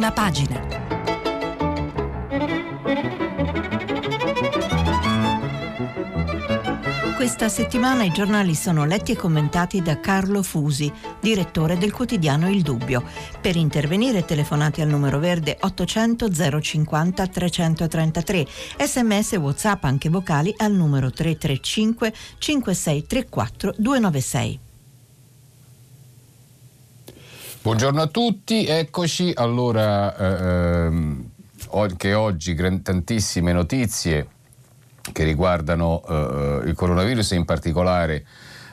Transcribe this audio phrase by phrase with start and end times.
[0.00, 0.78] prima pagina.
[7.16, 10.90] Questa settimana i giornali sono letti e commentati da Carlo Fusi,
[11.20, 13.04] direttore del quotidiano Il Dubbio.
[13.42, 18.46] Per intervenire telefonate al numero verde 800 050 333,
[18.78, 24.69] sms whatsapp anche vocali al numero 335 5634 296.
[27.62, 29.32] Buongiorno a tutti, eccoci.
[29.34, 31.30] Allora, eh, ehm,
[31.74, 34.28] anche oggi tantissime notizie
[35.12, 38.24] che riguardano eh, il coronavirus e in particolare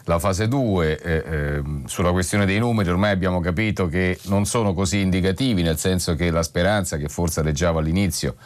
[0.06, 1.02] la fase 2.
[1.02, 5.78] Eh, ehm, sulla questione dei numeri ormai abbiamo capito che non sono così indicativi, nel
[5.78, 8.38] senso che la speranza che forse alleggiava all'inizio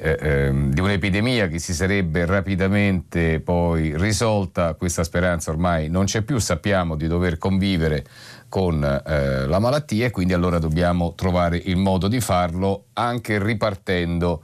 [0.00, 6.22] eh, ehm, di un'epidemia che si sarebbe rapidamente poi risolta, questa speranza ormai non c'è
[6.22, 8.04] più, sappiamo di dover convivere
[8.48, 14.42] con eh, la malattia e quindi allora dobbiamo trovare il modo di farlo anche ripartendo,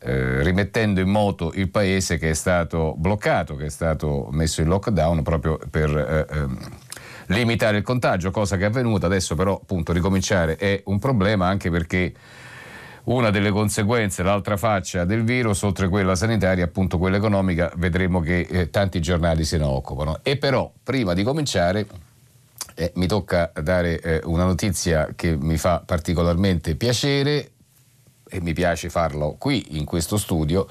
[0.00, 4.68] eh, rimettendo in moto il paese che è stato bloccato, che è stato messo in
[4.68, 6.58] lockdown proprio per eh, ehm,
[7.26, 9.06] limitare il contagio, cosa che è avvenuta.
[9.06, 12.12] Adesso però appunto ricominciare è un problema anche perché
[13.04, 18.40] una delle conseguenze, l'altra faccia del virus, oltre quella sanitaria, appunto quella economica, vedremo che
[18.40, 20.18] eh, tanti giornali se ne occupano.
[20.22, 21.86] E però, prima di cominciare,
[22.78, 27.50] eh, mi tocca dare eh, una notizia che mi fa particolarmente piacere
[28.28, 30.68] e mi piace farlo qui in questo studio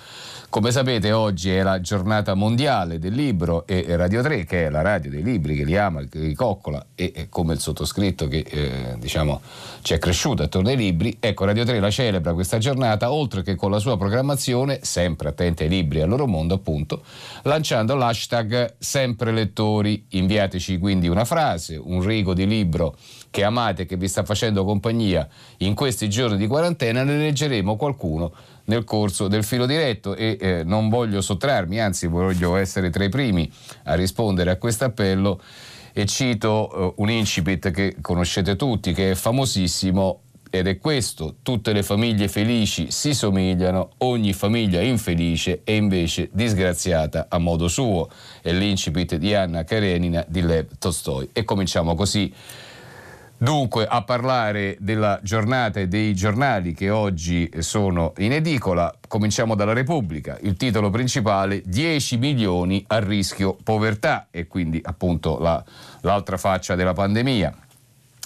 [0.50, 4.82] come sapete oggi è la giornata mondiale del libro e Radio 3, che è la
[4.82, 8.96] radio dei libri che li ama, che li coccola e, come il sottoscritto che eh,
[8.98, 9.42] diciamo
[9.82, 13.56] ci è cresciuto attorno ai libri, ecco Radio 3 la celebra questa giornata oltre che
[13.56, 17.04] con la sua programmazione, sempre attenti ai libri e al loro mondo appunto,
[17.44, 22.96] lanciando l'hashtag sempre lettori, inviateci quindi una frase, un rigo di libro
[23.30, 28.32] che amate, che vi sta facendo compagnia in questi giorni di quarantena, ne leggeremo qualcuno
[28.68, 33.10] nel corso del filo diretto e eh, non voglio sottrarmi, anzi voglio essere tra i
[33.10, 33.52] primi
[33.84, 35.42] a rispondere a questo appello
[35.94, 41.74] e cito uh, un incipit che conoscete tutti, che è famosissimo ed è questo, tutte
[41.74, 48.10] le famiglie felici si somigliano, ogni famiglia infelice è invece disgraziata a modo suo.
[48.42, 51.30] È l'incipit di Anna Karenina di Lev Tolstoi.
[51.34, 52.32] E cominciamo così
[53.40, 59.74] Dunque, a parlare della giornata e dei giornali che oggi sono in edicola, cominciamo dalla
[59.74, 60.40] Repubblica.
[60.42, 65.64] Il titolo principale 10 milioni a rischio povertà e quindi appunto la,
[66.02, 67.56] l'altra faccia della pandemia.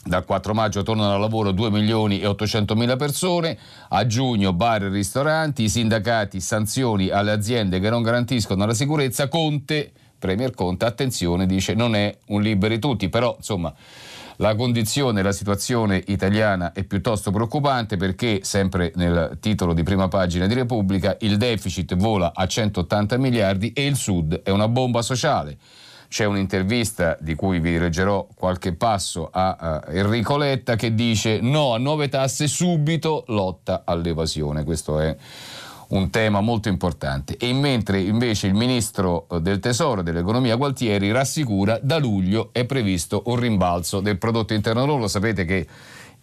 [0.01, 3.57] Dal 4 maggio tornano al lavoro 2 milioni e 800 mila persone,
[3.89, 9.27] a giugno bar e ristoranti, i sindacati sanzioni alle aziende che non garantiscono la sicurezza,
[9.27, 13.73] Conte, Premier Conte, attenzione, dice non è un liberi tutti, però insomma
[14.37, 20.47] la condizione, la situazione italiana è piuttosto preoccupante perché, sempre nel titolo di prima pagina
[20.47, 25.57] di Repubblica, il deficit vola a 180 miliardi e il Sud è una bomba sociale.
[26.07, 31.77] C'è un'intervista di cui vi leggerò qualche passo a Enrico Letta che dice no a
[31.77, 34.65] nuove tasse subito, lotta all'evasione.
[34.65, 35.15] Questo è
[35.91, 37.37] un tema molto importante.
[37.37, 43.23] E mentre invece il ministro eh, del Tesoro dell'Economia Gualtieri rassicura da luglio è previsto
[43.25, 45.07] un rimbalzo del prodotto interno lordo.
[45.07, 45.67] Sapete che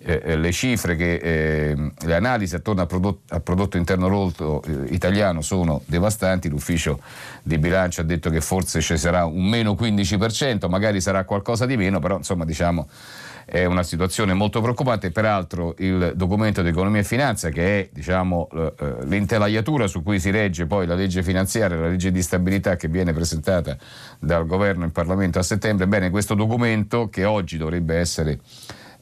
[0.00, 4.62] eh, eh, le cifre, che, eh, le analisi attorno al prodotto, al prodotto interno lordo
[4.62, 6.48] eh, italiano sono devastanti.
[6.48, 7.00] L'ufficio
[7.42, 11.76] di bilancio ha detto che forse ci sarà un meno 15%, magari sarà qualcosa di
[11.76, 12.86] meno, però insomma diciamo
[13.50, 15.10] è una situazione molto preoccupante.
[15.10, 20.30] Peraltro il documento di economia e finanza, che è diciamo, eh, l'intelaiatura su cui si
[20.30, 23.76] regge poi la legge finanziaria, la legge di stabilità che viene presentata
[24.18, 28.38] dal governo in Parlamento a settembre, bene, questo documento che oggi dovrebbe essere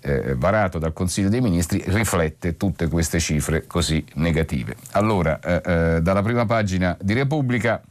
[0.00, 4.76] eh, varato dal Consiglio dei Ministri riflette tutte queste cifre così negative.
[4.92, 7.82] Allora, eh, eh dalla prima pagina di Repubblica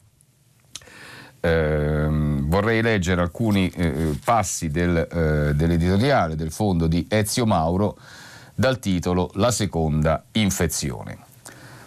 [1.46, 7.98] eh, vorrei leggere alcuni eh, passi del, eh, dell'editoriale del fondo di Ezio Mauro
[8.56, 11.20] dal titolo La seconda infezione.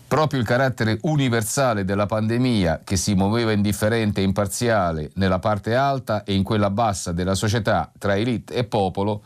[0.06, 6.22] Proprio il carattere universale della pandemia, che si muoveva indifferente e imparziale nella parte alta
[6.24, 9.22] e in quella bassa della società tra elite e popolo,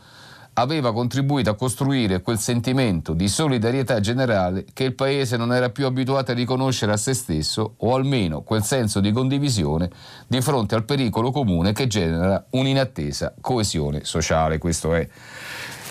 [0.53, 5.85] aveva contribuito a costruire quel sentimento di solidarietà generale che il Paese non era più
[5.85, 9.89] abituato a riconoscere a se stesso, o almeno quel senso di condivisione
[10.27, 14.57] di fronte al pericolo comune che genera un'inattesa coesione sociale.
[14.59, 15.07] Questo è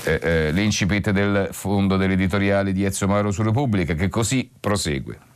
[0.05, 5.31] eh, eh, l'incipit del fondo dell'editoriale di Ezio Mauro su Repubblica, che così prosegue.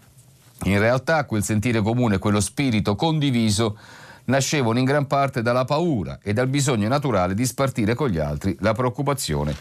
[0.65, 3.77] In realtà quel sentire comune, quello spirito condiviso,
[4.27, 8.57] nascevano in gran parte dalla paura e dal bisogno naturale di spartire con gli altri
[8.61, 9.55] la preoccupazione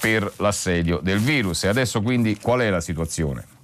[0.00, 1.64] per l'assedio del virus.
[1.64, 3.56] E adesso quindi qual è la situazione?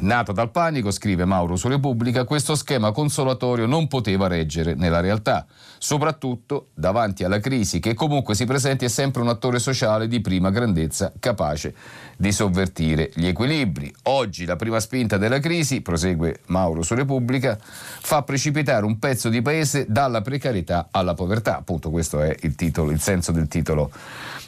[0.00, 5.44] Nata dal panico, scrive Mauro su Repubblica, questo schema consolatorio non poteva reggere nella realtà.
[5.78, 10.50] Soprattutto davanti alla crisi che comunque si presenti è sempre un attore sociale di prima
[10.50, 11.74] grandezza capace
[12.18, 13.94] di sovvertire gli equilibri.
[14.04, 19.40] Oggi la prima spinta della crisi, prosegue Mauro su Repubblica, fa precipitare un pezzo di
[19.40, 21.58] paese dalla precarietà alla povertà.
[21.58, 23.92] Appunto questo è il, titolo, il senso del titolo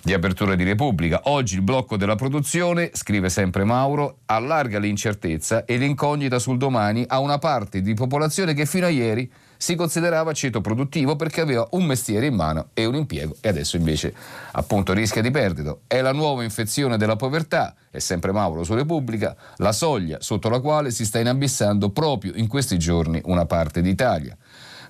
[0.02, 1.20] di apertura di Repubblica.
[1.25, 7.20] Oggi il blocco della produzione, scrive sempre Mauro, allarga l'incertezza e l'incognita sul domani a
[7.20, 11.84] una parte di popolazione che fino a ieri si considerava ceto produttivo perché aveva un
[11.84, 14.14] mestiere in mano e un impiego e adesso invece
[14.52, 15.82] appunto rischia di perderlo.
[15.86, 20.60] È la nuova infezione della povertà, è sempre Mauro su Repubblica, la soglia sotto la
[20.60, 24.34] quale si sta inabissando proprio in questi giorni una parte d'Italia.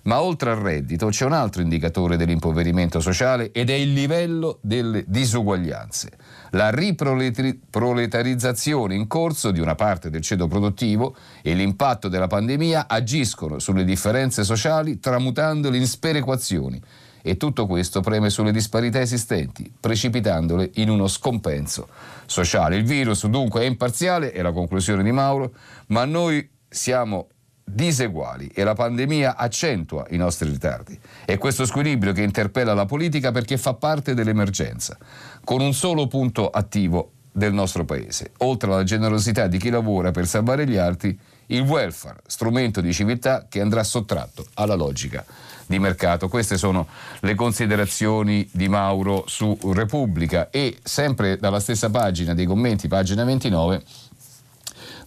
[0.03, 5.03] Ma oltre al reddito c'è un altro indicatore dell'impoverimento sociale ed è il livello delle
[5.09, 6.11] disuguaglianze.
[6.51, 13.59] La riproletarizzazione in corso di una parte del ceto produttivo e l'impatto della pandemia agiscono
[13.59, 16.81] sulle differenze sociali tramutandole in sperequazioni
[17.23, 21.89] e tutto questo preme sulle disparità esistenti, precipitandole in uno scompenso
[22.27, 22.77] sociale.
[22.77, 25.53] Il virus dunque è imparziale, è la conclusione di Mauro,
[25.89, 27.29] ma noi siamo
[27.73, 30.99] diseguali e la pandemia accentua i nostri ritardi.
[31.25, 34.99] È questo squilibrio che interpella la politica perché fa parte dell'emergenza,
[35.45, 40.27] con un solo punto attivo del nostro paese, oltre alla generosità di chi lavora per
[40.27, 45.25] salvare gli altri, il welfare, strumento di civiltà che andrà sottratto alla logica
[45.67, 46.29] di mercato.
[46.29, 46.89] Queste sono
[47.21, 53.83] le considerazioni di Mauro su Repubblica e sempre dalla stessa pagina dei commenti, pagina 29,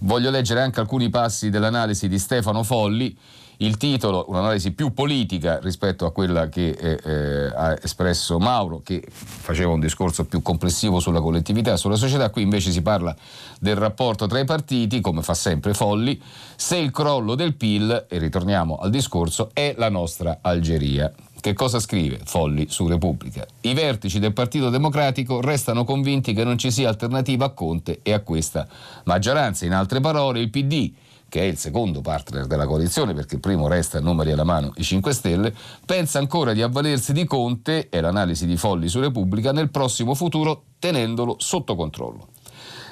[0.03, 3.17] Voglio leggere anche alcuni passi dell'analisi di Stefano Folli.
[3.57, 9.01] Il titolo, un'analisi più politica rispetto a quella che eh, eh, ha espresso Mauro, che
[9.09, 12.29] faceva un discorso più complessivo sulla collettività, sulla società.
[12.31, 13.15] Qui invece si parla
[13.59, 16.21] del rapporto tra i partiti, come fa sempre Folli,
[16.57, 21.09] se il crollo del PIL, e ritorniamo al discorso, è la nostra Algeria.
[21.43, 23.45] Che cosa scrive Folli su Repubblica?
[23.63, 28.13] I vertici del Partito Democratico restano convinti che non ci sia alternativa a Conte e
[28.13, 28.65] a questa
[29.03, 29.65] maggioranza.
[29.65, 30.93] In altre parole, il PD
[31.27, 34.83] che è il secondo partner della coalizione, perché il primo resta numeri alla mano i
[34.83, 35.53] 5 Stelle,
[35.85, 40.67] pensa ancora di avvalersi di Conte, è l'analisi di Folli su Repubblica, nel prossimo futuro
[40.79, 42.29] tenendolo sotto controllo.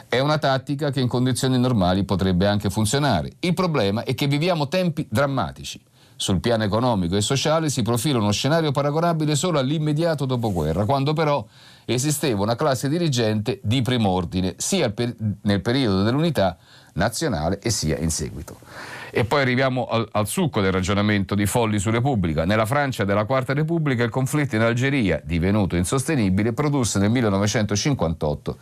[0.09, 3.31] È una tattica che in condizioni normali potrebbe anche funzionare.
[3.39, 5.81] Il problema è che viviamo tempi drammatici.
[6.21, 11.43] Sul piano economico e sociale si profila uno scenario paragonabile solo all'immediato dopoguerra, quando però
[11.83, 14.93] esisteva una classe dirigente di prim'ordine, sia
[15.41, 16.59] nel periodo dell'unità
[16.93, 18.57] nazionale e sia in seguito.
[19.09, 22.45] E poi arriviamo al, al, succo del ragionamento di Folli su Repubblica.
[22.45, 28.57] Nella Francia della Quarta Repubblica il conflitto in Algeria, divenuto insostenibile, produsse nel 1958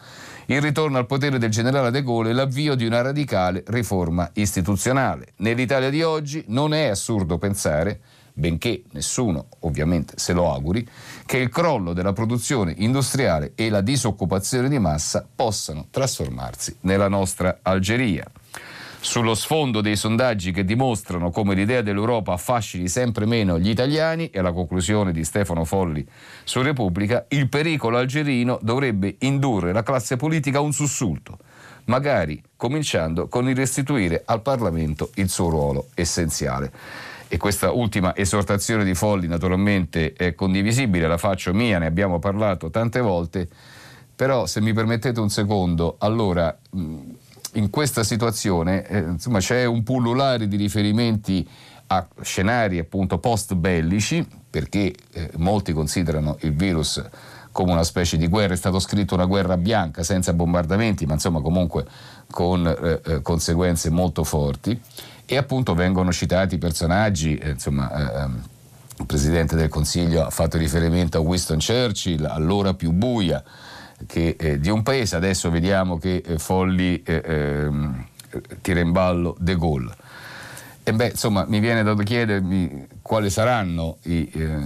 [0.56, 5.34] il ritorno al potere del generale De Gaulle e l'avvio di una radicale riforma istituzionale.
[5.38, 8.00] Nell'Italia di oggi non è assurdo pensare,
[8.34, 10.88] benché nessuno ovviamente se lo auguri,
[11.28, 17.60] che il crollo della produzione industriale e la disoccupazione di massa possano trasformarsi nella nostra
[17.62, 18.25] Algeria
[19.01, 24.42] sullo sfondo dei sondaggi che dimostrano come l'idea dell'Europa affascini sempre meno gli italiani, e
[24.42, 26.06] la conclusione di Stefano Folli
[26.44, 31.38] su Repubblica, il pericolo algerino dovrebbe indurre la classe politica a un sussulto,
[31.86, 36.72] magari cominciando con il restituire al Parlamento il suo ruolo essenziale.
[37.29, 42.70] E questa ultima esortazione di Folli naturalmente è condivisibile, la faccio mia, ne abbiamo parlato
[42.70, 43.48] tante volte,
[44.15, 46.56] però se mi permettete un secondo, allora...
[46.72, 47.18] Mh,
[47.53, 51.48] in questa situazione eh, insomma, c'è un pullulare di riferimenti
[51.88, 57.03] a scenari appunto post bellici perché eh, molti considerano il virus
[57.51, 61.41] come una specie di guerra, è stato scritto una guerra bianca senza bombardamenti ma insomma
[61.41, 61.86] comunque
[62.29, 64.79] con eh, eh conseguenze molto forti.
[65.25, 68.44] E appunto vengono citati personaggi, eh, insomma eh, ehm,
[69.00, 73.44] il Presidente del Consiglio ha fatto riferimento a Winston Churchill, allora più buia,
[74.08, 78.06] che, eh, di un paese, adesso vediamo che eh, Folli eh, ehm,
[78.62, 79.94] tira in ballo De Gaulle.
[80.84, 84.58] E beh, insomma, mi viene da chiedermi quali saranno i, eh,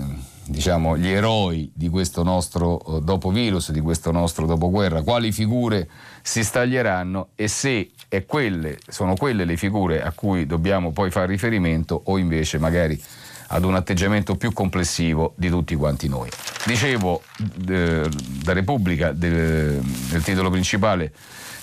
[0.46, 5.90] diciamo, gli eroi di questo nostro eh, dopovirus, di questo nostro dopoguerra, quali figure
[6.22, 7.92] si staglieranno e se
[8.28, 13.02] quelle, sono quelle le figure a cui dobbiamo poi fare riferimento o invece magari
[13.54, 16.30] ad un atteggiamento più complessivo di tutti quanti noi.
[16.66, 17.22] Dicevo,
[17.70, 18.10] eh,
[18.44, 19.80] da Repubblica, del,
[20.10, 21.14] del titolo principale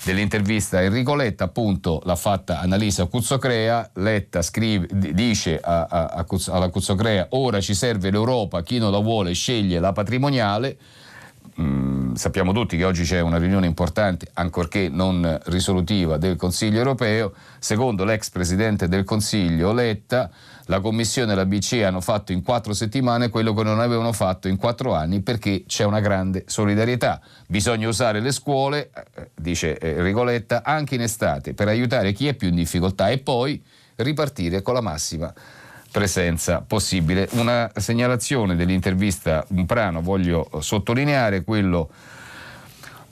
[0.02, 6.70] dell'intervista Enrico Letta appunto l'ha fatta Annalisa Cuzzocrea Letta scrive, dice a, a, a, alla
[6.70, 10.78] Cuzzocrea ora ci serve l'Europa chi non la vuole sceglie la patrimoniale
[11.61, 17.32] mm, sappiamo tutti che oggi c'è una riunione importante, ancorché non risolutiva, del Consiglio europeo.
[17.59, 20.30] Secondo l'ex Presidente del Consiglio Letta,
[20.71, 24.47] la Commissione e la BCE hanno fatto in quattro settimane quello che non avevano fatto
[24.47, 27.21] in quattro anni perché c'è una grande solidarietà.
[27.49, 32.29] Bisogna usare le scuole, eh, dice eh, Enrico Letta, anche in estate per aiutare chi
[32.29, 33.61] è più in difficoltà e poi
[33.97, 35.35] ripartire con la massima
[35.91, 37.29] presenza possibile.
[37.33, 41.91] Una segnalazione dell'intervista, un brano voglio sottolineare, quello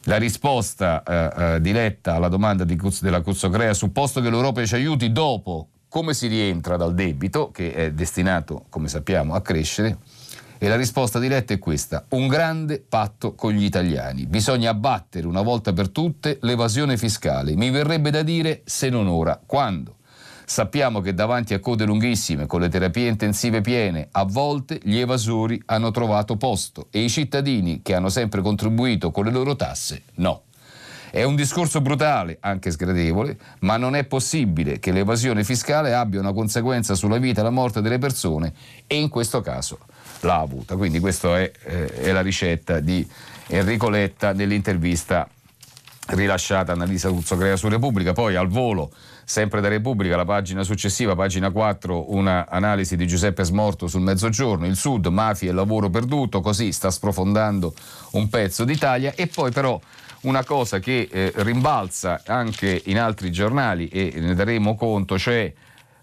[0.05, 5.11] la risposta eh, eh, diretta alla domanda di, della Cuzzocrea, supposto che l'Europa ci aiuti
[5.11, 9.99] dopo come si rientra dal debito, che è destinato, come sappiamo, a crescere,
[10.59, 14.27] e la risposta diretta è questa, un grande patto con gli italiani.
[14.27, 17.55] Bisogna abbattere una volta per tutte l'evasione fiscale.
[17.55, 19.97] Mi verrebbe da dire, se non ora, quando?
[20.45, 25.63] Sappiamo che davanti a code lunghissime, con le terapie intensive piene, a volte gli evasori
[25.67, 30.45] hanno trovato posto e i cittadini che hanno sempre contribuito con le loro tasse no.
[31.11, 36.33] È un discorso brutale, anche sgradevole, ma non è possibile che l'evasione fiscale abbia una
[36.33, 38.53] conseguenza sulla vita e la morte delle persone
[38.87, 39.79] e in questo caso
[40.21, 40.77] l'ha avuta.
[40.77, 43.07] Quindi questa è, eh, è la ricetta di
[43.49, 45.29] Enrico Letta nell'intervista
[46.09, 48.91] rilasciata Annalisa Ruzzocrea su Repubblica, poi al volo,
[49.25, 54.67] sempre da Repubblica, la pagina successiva, pagina 4, una analisi di Giuseppe Smorto sul Mezzogiorno,
[54.67, 57.75] il Sud, mafia e lavoro perduto, così sta sprofondando
[58.13, 59.79] un pezzo d'Italia e poi però
[60.23, 65.53] una cosa che eh, rimbalza anche in altri giornali e ne daremo conto, cioè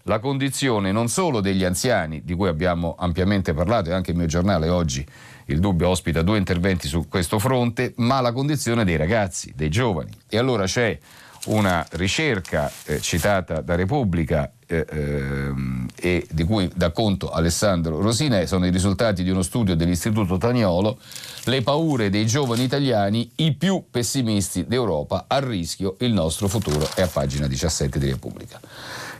[0.04, 4.26] la condizione non solo degli anziani, di cui abbiamo ampiamente parlato e anche il mio
[4.26, 5.04] giornale oggi
[5.46, 10.10] il dubbio ospita due interventi su questo fronte, ma la condizione dei ragazzi, dei giovani.
[10.28, 10.98] E allora c'è
[11.46, 18.70] una ricerca eh, citata da Repubblica e di cui dà conto Alessandro Rosinè, sono i
[18.70, 20.98] risultati di uno studio dell'Istituto Taniolo,
[21.44, 27.02] le paure dei giovani italiani, i più pessimisti d'Europa, a rischio il nostro futuro, è
[27.02, 28.60] a pagina 17 di Repubblica.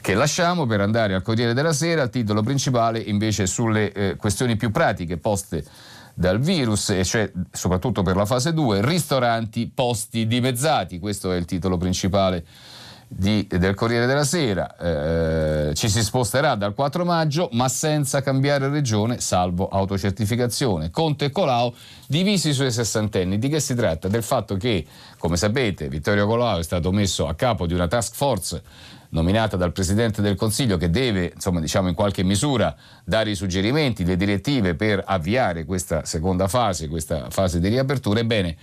[0.01, 4.57] Che lasciamo per andare al Corriere della Sera, il titolo principale invece sulle eh, questioni
[4.57, 5.65] più pratiche poste
[6.15, 11.45] dal virus, e cioè soprattutto per la fase 2, ristoranti, posti dimezzati, questo è il
[11.45, 12.45] titolo principale
[13.09, 14.77] di, del Corriere della Sera.
[14.77, 20.91] Eh, ci si sposterà dal 4 maggio, ma senza cambiare regione, salvo autocertificazione.
[20.91, 21.73] Conte e Colau
[22.07, 23.39] divisi sui sessantenni.
[23.39, 24.09] Di che si tratta?
[24.09, 24.85] Del fatto che,
[25.19, 28.63] come sapete, Vittorio Colau è stato messo a capo di una task force
[29.11, 34.05] nominata dal Presidente del Consiglio che deve, insomma, diciamo in qualche misura dare i suggerimenti,
[34.05, 38.57] le direttive per avviare questa seconda fase, questa fase di riapertura, ebbene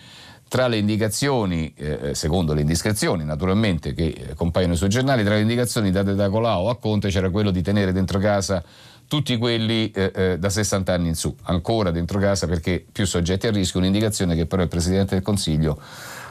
[0.53, 5.33] tra le indicazioni, eh, eh secondo le indiscrezioni naturalmente che eh, compaiono sui giornali, tra
[5.33, 8.63] le indicazioni date da Colau a Conte c'era quello di tenere dentro casa
[9.07, 13.47] tutti quelli eh, eh, da 60 anni in su, ancora dentro casa perché più soggetti
[13.47, 15.79] a rischio, un'indicazione che però il Presidente del Consiglio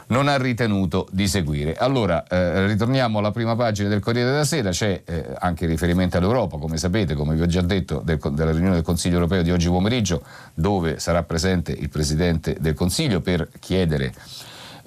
[0.07, 1.75] non ha ritenuto di seguire.
[1.75, 6.57] Allora, eh, ritorniamo alla prima pagina del Corriere della Sera, c'è eh, anche riferimento all'Europa,
[6.57, 9.67] come sapete, come vi ho già detto, del, della riunione del Consiglio europeo di oggi
[9.67, 14.13] pomeriggio, dove sarà presente il Presidente del Consiglio per chiedere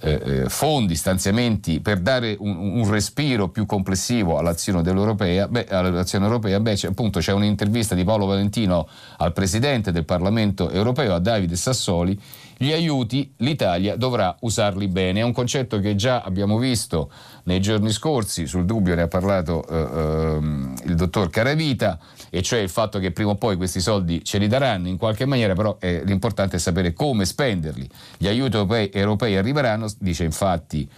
[0.01, 6.61] eh, eh fondi, stanziamenti per dare un, un, respiro più complessivo all'azione beh, all'azione europea,
[6.61, 11.57] beh, c'è, appunto c'è un'intervista di Paolo Valentino al Presidente del Parlamento europeo, a Davide
[11.57, 12.21] Sassoli,
[12.57, 15.21] gli aiuti l'Italia dovrà usarli bene.
[15.21, 17.11] È un concetto che già abbiamo visto
[17.45, 21.99] nei giorni scorsi, sul dubbio ne ha parlato eh, eh, il dottor Caravita,
[22.31, 25.27] e cioè il fatto che prima o poi questi soldi ce li daranno in qualche
[25.27, 27.89] maniera, però eh, l'importante è sapere come spenderli.
[28.17, 30.89] Gli aiuti europei, europei arriveranno, dice infatti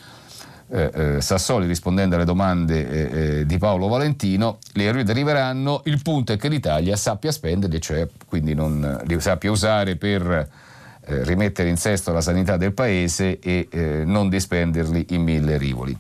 [0.71, 6.33] eh, eh, Sassoli rispondendo alle domande eh, eh di Paolo Valentino, li arriveranno, il punto
[6.33, 10.67] è che l'Italia sappia spenderli, cioè quindi non li sappia usare per
[11.09, 15.97] eh, rimettere in sesto la sanità del paese e eh, non dispenderli in mille rivoli.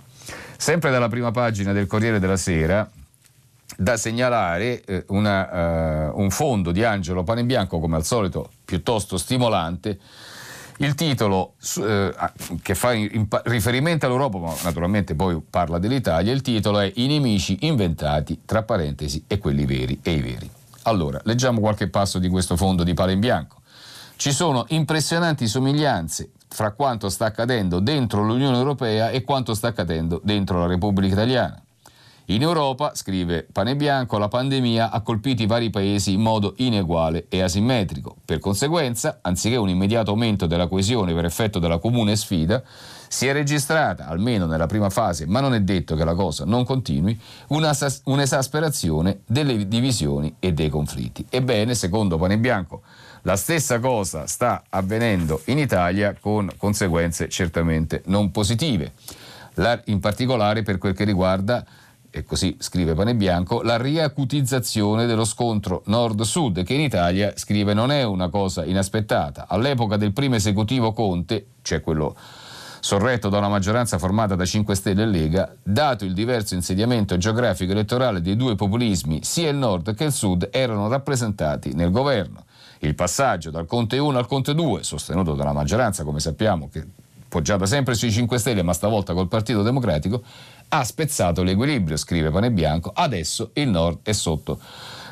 [0.57, 2.88] Sempre dalla prima pagina del Corriere della Sera,
[3.77, 9.99] da segnalare eh, una, uh, un fondo di Angelo Panebianco, come al solito piuttosto stimolante.
[10.81, 12.15] Il titolo eh,
[12.62, 17.07] che fa in, in, riferimento all'Europa, ma naturalmente poi parla dell'Italia, il titolo è I
[17.07, 20.50] nemici inventati, tra parentesi, e quelli veri e i veri.
[20.83, 23.58] Allora, leggiamo qualche passo di questo fondo di Panebianco.
[24.19, 30.21] Ci sono impressionanti somiglianze fra quanto sta accadendo dentro l'Unione Europea e quanto sta accadendo
[30.25, 31.63] dentro la Repubblica Italiana.
[32.25, 37.27] In Europa, scrive Pane Bianco, la pandemia ha colpito i vari paesi in modo ineguale
[37.29, 38.17] e asimmetrico.
[38.25, 42.61] Per conseguenza, anziché un immediato aumento della coesione per effetto della comune sfida,
[43.07, 46.65] si è registrata, almeno nella prima fase, ma non è detto che la cosa non
[46.65, 47.17] continui,
[47.51, 51.25] un'esasperazione delle divisioni e dei conflitti.
[51.31, 52.83] Ebbene, secondo Pane Bianco,
[53.23, 58.93] la stessa cosa sta avvenendo in Italia con conseguenze certamente non positive.
[59.55, 61.65] La, in particolare per quel che riguarda
[62.11, 67.91] e così scrive Pane Bianco, la riacutizzazione dello scontro nord-sud, che in Italia, scrive, non
[67.91, 69.47] è una cosa inaspettata.
[69.49, 72.17] All'epoca del primo esecutivo Conte, cioè quello
[72.81, 77.73] sorretto da una maggioranza formata da 5 Stelle e Lega, dato il diverso insediamento geografico
[77.73, 82.45] elettorale dei due populismi, sia il nord che il sud erano rappresentati nel governo.
[82.80, 86.87] Il passaggio dal Conte 1 al Conte 2, sostenuto dalla maggioranza, come sappiamo, che
[87.28, 90.23] poggiata sempre sui 5 Stelle, ma stavolta col Partito Democratico,
[90.68, 94.58] ha spezzato l'equilibrio, scrive Pane Bianco, adesso il nord è sotto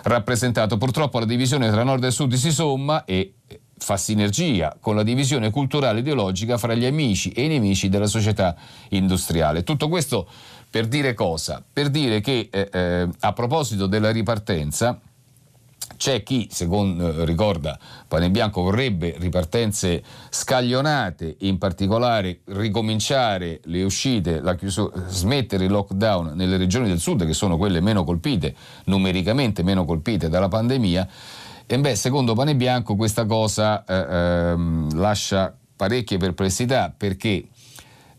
[0.05, 0.79] rappresentato.
[0.79, 3.35] Purtroppo la divisione tra nord e sud si somma e
[3.79, 8.57] fa sinergia con la divisione culturale ideologica fra gli amici e i nemici della società
[8.91, 9.65] industriale.
[9.65, 10.27] Tutto questo
[10.71, 11.63] per dire cosa?
[11.71, 14.99] Per dire che eh, eh, a proposito della ripartenza,
[15.97, 24.43] c'è chi, secondo eh, ricorda Pane Bianco, vorrebbe ripartenze scaglionate, in particolare ricominciare le uscite,
[24.59, 29.85] chiusura, smettere il lockdown nelle regioni del sud, che sono quelle meno colpite, numericamente meno
[29.85, 31.09] colpite dalla pandemia.
[31.67, 37.49] E beh, secondo Pane Bianco questa cosa eh, ehm, lascia parecchie perplessità perché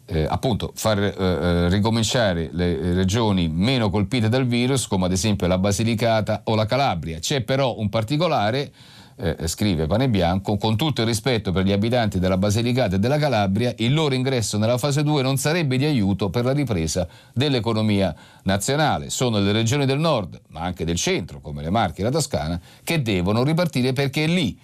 [0.09, 5.47] eh, appunto far eh, eh, ricominciare le regioni meno colpite dal virus, come ad esempio
[5.47, 7.19] la Basilicata o la Calabria.
[7.19, 8.71] C'è però un particolare,
[9.17, 13.17] eh, scrive Pane Bianco, con tutto il rispetto per gli abitanti della Basilicata e della
[13.17, 18.15] Calabria, il loro ingresso nella fase 2 non sarebbe di aiuto per la ripresa dell'economia
[18.43, 19.09] nazionale.
[19.09, 22.59] Sono le regioni del nord, ma anche del centro, come le Marche e la Toscana,
[22.81, 24.57] che devono ripartire perché è lì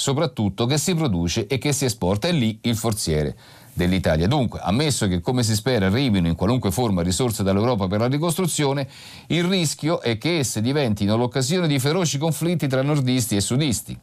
[0.00, 3.36] soprattutto che si produce e che si esporta, è lì il forziere
[3.72, 4.26] dell'Italia.
[4.26, 8.88] Dunque, ammesso che come si spera arrivino in qualunque forma risorse dall'Europa per la ricostruzione,
[9.28, 13.98] il rischio è che esse diventino l'occasione di feroci conflitti tra nordisti e sudisti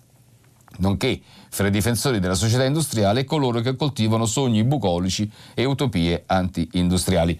[0.80, 1.20] nonché
[1.50, 7.40] fra i difensori della società industriale e coloro che coltivano sogni bucolici e utopie anti-industriali.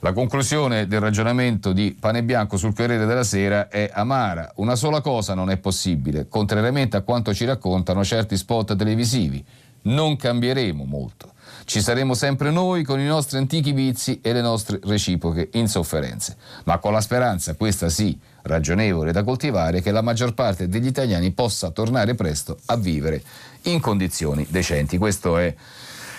[0.00, 4.52] La conclusione del ragionamento di Pane Bianco sul Corriere della Sera è amara.
[4.56, 9.42] Una sola cosa non è possibile, contrariamente a quanto ci raccontano certi spot televisivi.
[9.82, 11.32] Non cambieremo molto.
[11.66, 16.78] Ci saremo sempre noi con i nostri antichi vizi e le nostre reciproche insofferenze, ma
[16.78, 21.70] con la speranza, questa sì, ragionevole da coltivare, che la maggior parte degli italiani possa
[21.70, 23.20] tornare presto a vivere
[23.62, 24.96] in condizioni decenti.
[24.96, 25.52] Questo è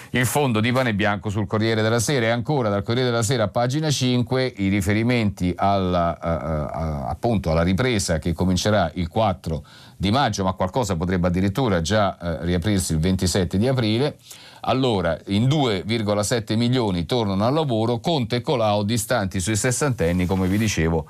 [0.09, 2.25] il fondo di pane bianco sul Corriere della Sera.
[2.25, 7.51] E ancora dal Corriere della Sera a pagina 5 i riferimenti alla, uh, uh, appunto
[7.51, 9.63] alla ripresa che comincerà il 4
[9.95, 14.17] di maggio ma qualcosa potrebbe addirittura già uh, riaprirsi il 27 di aprile
[14.61, 20.57] allora, in 2,7 milioni tornano al lavoro, Conte e Colau distanti sui sessantenni, come vi
[20.57, 21.05] dicevo,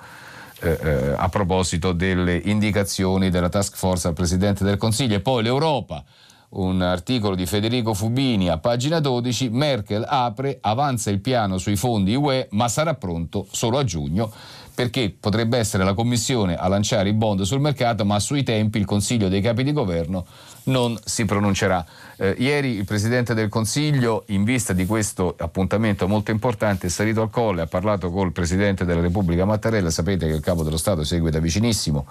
[0.60, 5.16] eh, eh, a proposito delle indicazioni della task force al Presidente del Consiglio.
[5.16, 6.04] E poi l'Europa,
[6.50, 12.16] un articolo di Federico Fubini a pagina 12, Merkel apre, avanza il piano sui fondi
[12.16, 14.32] UE, ma sarà pronto solo a giugno
[14.78, 18.86] perché potrebbe essere la Commissione a lanciare i bond sul mercato, ma sui tempi il
[18.86, 20.24] Consiglio dei capi di governo
[20.66, 21.84] non si pronuncerà.
[22.16, 27.24] Eh, ieri il Presidente del Consiglio, in vista di questo appuntamento molto importante, è salito
[27.24, 31.04] al colle, ha parlato col Presidente della Repubblica Mattarella, sapete che il Capo dello Stato
[31.04, 32.06] segue da vicinissimo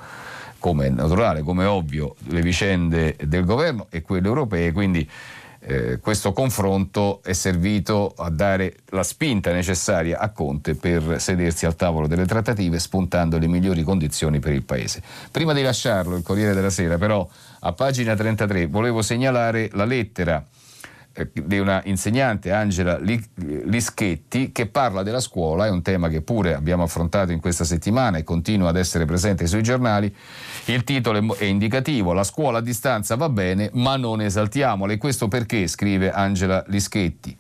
[0.59, 5.09] come è naturale, come è ovvio, le vicende del governo e quelle europee, quindi
[5.69, 11.75] eh, questo confronto è servito a dare la spinta necessaria a Conte per sedersi al
[11.75, 15.03] tavolo delle trattative spuntando le migliori condizioni per il Paese.
[15.33, 17.29] Prima di lasciarlo, il Corriere della Sera, però,
[17.61, 20.45] a pagina 33 volevo segnalare la lettera
[21.33, 26.83] di una insegnante Angela Lischetti che parla della scuola, è un tema che pure abbiamo
[26.83, 30.15] affrontato in questa settimana e continua ad essere presente sui giornali.
[30.67, 35.29] Il titolo è indicativo, la scuola a distanza va bene ma non esaltiamola e questo
[35.29, 37.37] perché, scrive Angela Lischetti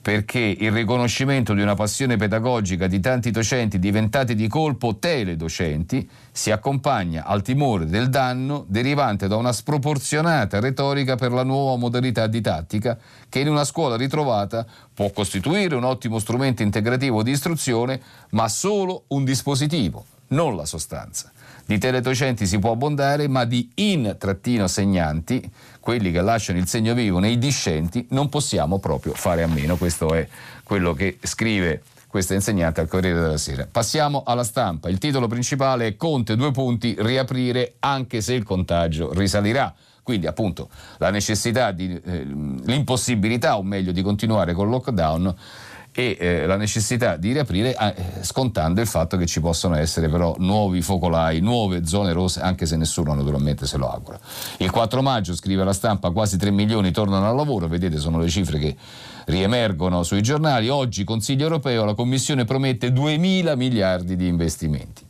[0.00, 6.50] perché il riconoscimento di una passione pedagogica di tanti docenti diventati di colpo teledocenti si
[6.50, 12.96] accompagna al timore del danno derivante da una sproporzionata retorica per la nuova modalità didattica
[13.28, 19.04] che in una scuola ritrovata può costituire un ottimo strumento integrativo di istruzione, ma solo
[19.08, 21.32] un dispositivo, non la sostanza.
[21.68, 25.50] Di teledocenti si può abbondare, ma di in-segnanti,
[25.88, 29.76] quelli che lasciano il segno vivo nei discenti, non possiamo proprio fare a meno.
[29.76, 30.28] Questo è
[30.62, 33.66] quello che scrive questa insegnante al Corriere della Sera.
[33.72, 34.90] Passiamo alla stampa.
[34.90, 39.74] Il titolo principale è Conte due punti, riaprire anche se il contagio risalirà.
[40.02, 45.34] Quindi appunto la necessità di, eh, l'impossibilità o meglio di continuare col lockdown
[45.98, 50.36] e eh, la necessità di riaprire eh, scontando il fatto che ci possono essere però
[50.38, 54.16] nuovi focolai, nuove zone rosse, anche se nessuno naturalmente se lo augura.
[54.58, 58.28] Il 4 maggio, scrive la stampa, quasi 3 milioni tornano al lavoro, vedete sono le
[58.28, 58.76] cifre che
[59.24, 60.68] riemergono sui giornali.
[60.68, 65.04] Oggi Consiglio europeo, la Commissione promette 2 mila miliardi di investimenti.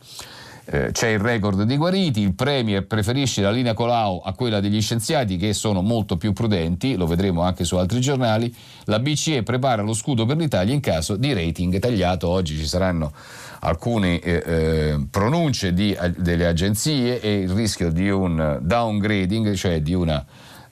[0.71, 4.83] Eh, c'è il record di guariti, il Premier preferisce la linea Colau a quella degli
[4.83, 8.55] scienziati che sono molto più prudenti, lo vedremo anche su altri giornali,
[8.85, 13.13] la BCE prepara lo scudo per l'Italia in caso di rating tagliato, oggi ci saranno
[13.61, 19.95] alcune eh, eh, pronunce di, delle agenzie e il rischio di un downgrading, cioè di
[19.95, 20.23] una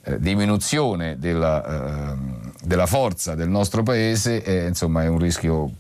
[0.03, 5.71] eh, diminuzione della, ehm, della, forza del nostro paese, insomma è un rischio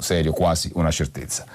[0.00, 1.46] serio, quasi una certezza.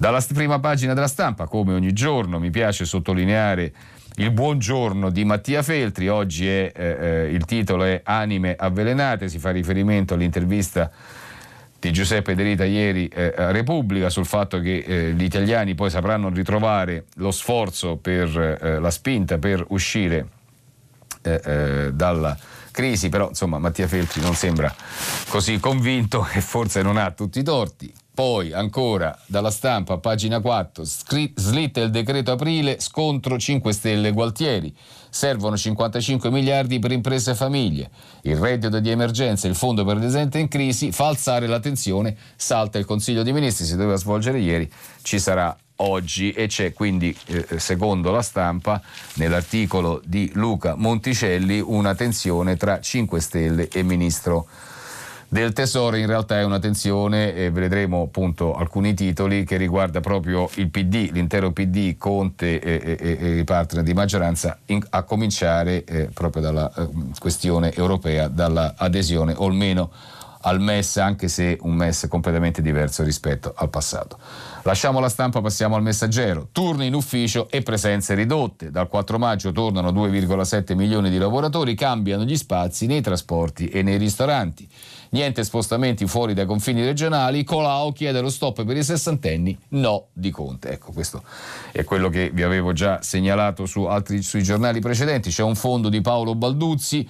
[0.00, 3.72] Dalla prima pagina della stampa, come ogni giorno, mi piace sottolineare
[4.18, 9.40] il buongiorno di Mattia Feltri, oggi è, eh, eh, il titolo è Anime avvelenate, si
[9.40, 10.88] fa riferimento all'intervista
[11.80, 15.90] di Giuseppe De Rita ieri eh, a Repubblica sul fatto che eh, gli italiani poi
[15.90, 20.28] sapranno ritrovare lo sforzo per eh, la spinta per uscire
[21.22, 22.38] eh, dalla
[22.78, 24.72] crisi, però insomma Mattia Feltri non sembra
[25.30, 27.92] così convinto e forse non ha tutti i torti.
[28.14, 34.72] Poi ancora dalla stampa, pagina 4, slitta il decreto aprile, scontro 5 Stelle Gualtieri.
[35.08, 37.90] Servono 55 miliardi per imprese e famiglie.
[38.22, 41.58] Il reddito di emergenza e il fondo per le aziende in crisi fa alzare la
[41.58, 42.16] tensione.
[42.36, 44.70] Salta il Consiglio dei Ministri, si doveva svolgere ieri,
[45.02, 46.32] ci sarà oggi.
[46.32, 48.80] E c'è quindi, eh, secondo la stampa,
[49.14, 54.46] nell'articolo di Luca Monticelli, una tensione tra 5 Stelle e Ministro
[55.28, 55.96] del Tesoro.
[55.96, 61.10] In realtà è una tensione e vedremo appunto alcuni titoli che riguarda proprio il PD,
[61.12, 66.42] l'intero PD, Conte e, e, e i partner di maggioranza in, a cominciare eh, proprio
[66.42, 66.88] dalla eh,
[67.18, 69.90] questione europea, dall'adesione o almeno
[70.42, 74.18] al MES anche se un MES completamente diverso rispetto al passato.
[74.62, 76.48] Lasciamo la stampa, passiamo al messaggero.
[76.52, 78.70] Turni in ufficio e presenze ridotte.
[78.70, 83.96] Dal 4 maggio tornano 2,7 milioni di lavoratori, cambiano gli spazi nei trasporti e nei
[83.96, 84.68] ristoranti.
[85.10, 87.44] Niente spostamenti fuori dai confini regionali.
[87.44, 90.72] Colau chiede lo stop per i sessantenni, no di Conte.
[90.72, 91.22] Ecco, questo
[91.72, 95.30] è quello che vi avevo già segnalato su altri, sui giornali precedenti.
[95.30, 97.08] C'è un fondo di Paolo Balduzzi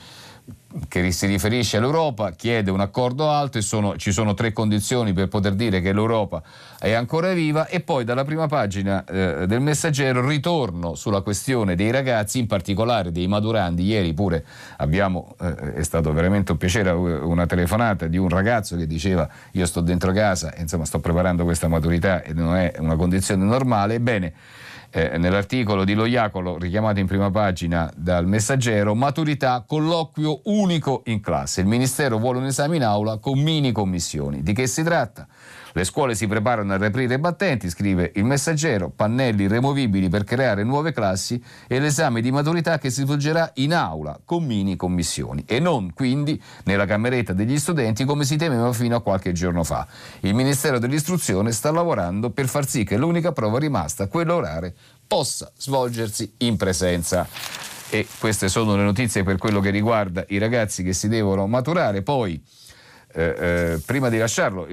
[0.88, 5.28] che si riferisce all'Europa, chiede un accordo alto e sono, ci sono tre condizioni per
[5.28, 6.42] poter dire che l'Europa
[6.78, 11.90] è ancora viva e poi dalla prima pagina eh, del messaggero ritorno sulla questione dei
[11.90, 13.82] ragazzi, in particolare dei maturandi.
[13.84, 14.44] Ieri pure
[14.76, 19.66] abbiamo, eh, è stato veramente un piacere, una telefonata di un ragazzo che diceva io
[19.66, 23.94] sto dentro casa, insomma sto preparando questa maturità e non è una condizione normale.
[23.94, 24.32] Ebbene,
[24.90, 31.61] eh, nell'articolo di Loiacolo richiamato in prima pagina dal messaggero, maturità, colloquio unico in classe.
[31.61, 34.42] Il Ministero vuole un esame in aula con mini commissioni.
[34.42, 35.27] Di che si tratta?
[35.72, 40.64] Le scuole si preparano a riaprire i battenti, scrive il messaggero, pannelli removibili per creare
[40.64, 45.61] nuove classi e l'esame di maturità che si svolgerà in aula con mini commissioni e
[45.61, 49.87] non quindi nella cameretta degli studenti come si temeva fino a qualche giorno fa.
[50.20, 54.74] Il Ministero dell'Istruzione sta lavorando per far sì che l'unica prova rimasta, quella orale,
[55.07, 57.26] possa svolgersi in presenza
[57.90, 62.02] e queste sono le notizie per quello che riguarda i ragazzi che si devono maturare.
[62.02, 62.40] Poi,
[63.12, 64.66] eh, eh, prima di lasciarlo,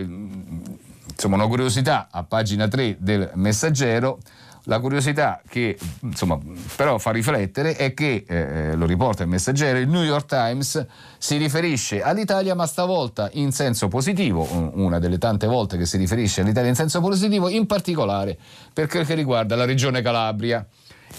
[1.16, 4.20] insomma, una curiosità a pagina 3 del messaggero.
[4.68, 6.40] La curiosità che insomma,
[6.76, 10.84] però fa riflettere è che, eh, lo riporta il messaggero, il New York Times
[11.20, 16.42] si riferisce all'Italia ma stavolta in senso positivo, una delle tante volte che si riferisce
[16.42, 18.36] all'Italia in senso positivo, in particolare
[18.74, 20.66] per quel che riguarda la regione Calabria.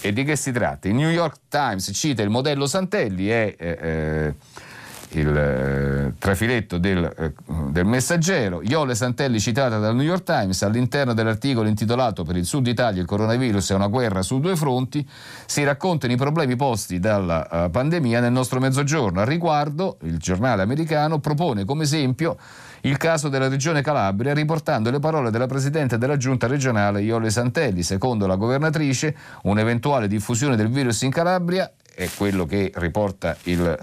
[0.01, 0.89] E di che si tratta?
[0.89, 3.55] Il New York Times cita il modello Santelli, è...
[3.57, 4.65] Eh, eh
[5.11, 7.33] il eh, trafiletto del, eh,
[7.69, 8.61] del, messaggero.
[8.61, 13.07] Iole Santelli citata dal New York Times all'interno dell'articolo intitolato Per il Sud Italia il
[13.07, 15.07] coronavirus è una guerra su due fronti
[15.45, 19.21] si raccontano i problemi posti dalla uh, pandemia nel nostro mezzogiorno.
[19.21, 22.37] Al riguardo il giornale americano propone come esempio
[22.81, 27.83] il caso della regione Calabria riportando le parole della Presidente della Giunta regionale Iole Santelli.
[27.83, 33.77] Secondo la governatrice un'eventuale diffusione del virus in Calabria è quello che riporta il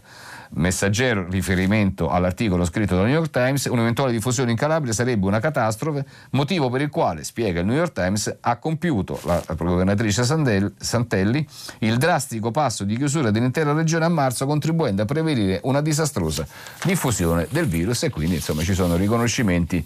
[0.57, 6.05] Messaggero, riferimento all'articolo scritto dal New York Times, un'eventuale diffusione in Calabria sarebbe una catastrofe,
[6.31, 11.47] motivo per il quale, spiega il New York Times, ha compiuto la, governatrice Santelli
[11.79, 16.47] il drastico passo di chiusura dell'intera regione a marzo, contribuendo a prevenire una disastrosa
[16.85, 19.85] diffusione del virus e quindi insomma ci sono riconoscimenti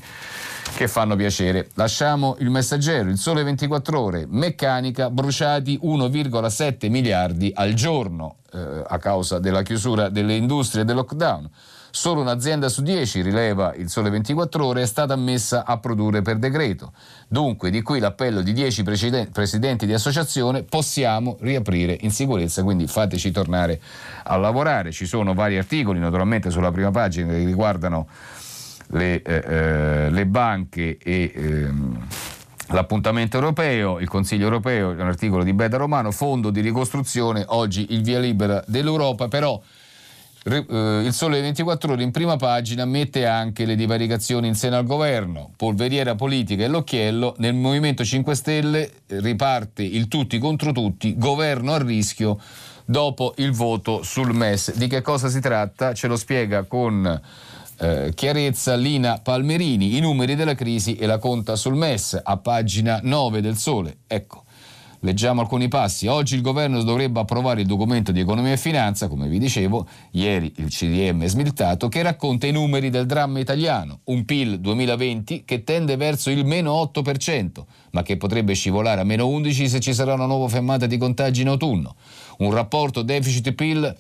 [0.75, 1.69] che fanno piacere.
[1.75, 8.99] Lasciamo il messaggero, il sole 24 ore, meccanica, bruciati 1,7 miliardi al giorno eh, a
[8.99, 11.51] causa della chiusura delle industrie e del lockdown.
[11.91, 16.37] Solo un'azienda su 10, rileva il Sole 24 Ore, è stata ammessa a produrre per
[16.37, 16.93] decreto.
[17.29, 23.31] Dunque, di qui l'appello di 10 presidenti di associazione, possiamo riaprire in sicurezza, quindi fateci
[23.31, 23.81] tornare
[24.25, 24.93] a lavorare.
[24.93, 28.07] Ci sono vari articoli, naturalmente, sulla prima pagina che riguardano
[28.91, 31.33] le, eh, eh le banche e...
[31.35, 32.07] Ehm,
[32.71, 38.03] L'appuntamento europeo, il Consiglio europeo, un articolo di Beda Romano, fondo di ricostruzione, oggi il
[38.03, 39.59] via libera dell'Europa, però
[40.45, 44.85] eh, il Sole 24 Ore in prima pagina mette anche le divaricazioni in seno al
[44.85, 51.73] governo, polveriera politica e l'occhiello, nel Movimento 5 Stelle riparte il tutti contro tutti, governo
[51.73, 52.39] a rischio
[52.85, 54.75] dopo il voto sul MES.
[54.75, 55.93] Di che cosa si tratta?
[55.93, 57.21] Ce lo spiega con
[57.79, 63.01] eh, chiarezza Lina Palmerini, i numeri della crisi e la conta sul MES a pagina
[63.03, 63.99] 9 del Sole.
[64.07, 64.45] Ecco.
[65.03, 66.09] Leggiamo alcuni passi.
[66.09, 70.53] Oggi il governo dovrebbe approvare il documento di economia e finanza, come vi dicevo, ieri
[70.57, 74.01] il CDM è smiltato, che racconta i numeri del dramma italiano.
[74.05, 79.27] Un PIL 2020 che tende verso il meno 8%, ma che potrebbe scivolare a meno
[79.27, 81.95] 11% se ci sarà una nuova fermata di contagi in autunno.
[82.39, 83.97] Un rapporto deficit-PIL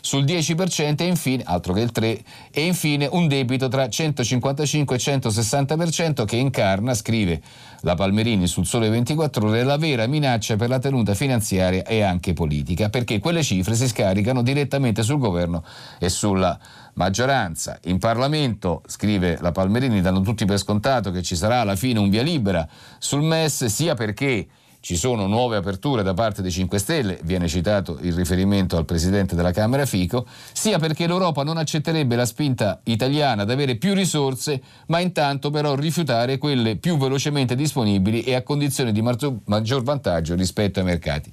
[0.00, 4.98] sul 10% e infine, altro che il 3, e infine un debito tra 155 e
[4.98, 7.40] 160% che incarna, scrive
[7.82, 12.32] la Palmerini sul Sole 24 Ore, la vera minaccia per la tenuta finanziaria e anche
[12.32, 15.64] politica, perché quelle cifre si scaricano direttamente sul governo
[15.98, 16.58] e sulla
[16.94, 17.78] maggioranza.
[17.84, 22.10] In Parlamento, scrive la Palmerini, danno tutti per scontato che ci sarà alla fine un
[22.10, 22.66] via libera
[22.98, 24.46] sul MES, sia perché
[24.80, 29.34] ci sono nuove aperture da parte dei 5 Stelle, viene citato il riferimento al Presidente
[29.36, 34.60] della Camera Fico, sia perché l'Europa non accetterebbe la spinta italiana ad avere più risorse,
[34.86, 40.78] ma intanto però rifiutare quelle più velocemente disponibili e a condizioni di maggior vantaggio rispetto
[40.78, 41.30] ai mercati.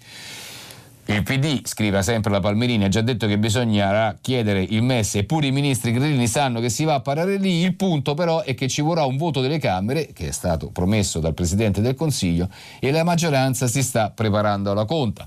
[1.10, 5.24] Il PD, scrive sempre la Palmerini, ha già detto che bisognerà chiedere il MES e
[5.24, 7.62] pure i ministri grillini sanno che si va a parare lì.
[7.62, 11.22] Il punto però è che ci vorrà un voto delle Camere, che è stato promesso
[11.22, 12.50] dal Presidente del Consiglio,
[12.82, 15.26] e la maggioranza si sta preparando alla conta.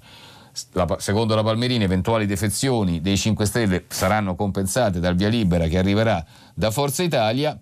[0.73, 5.79] La, secondo la Palmerini, eventuali defezioni dei 5 Stelle saranno compensate dal via libera che
[5.79, 7.59] arriverà da Forza Italia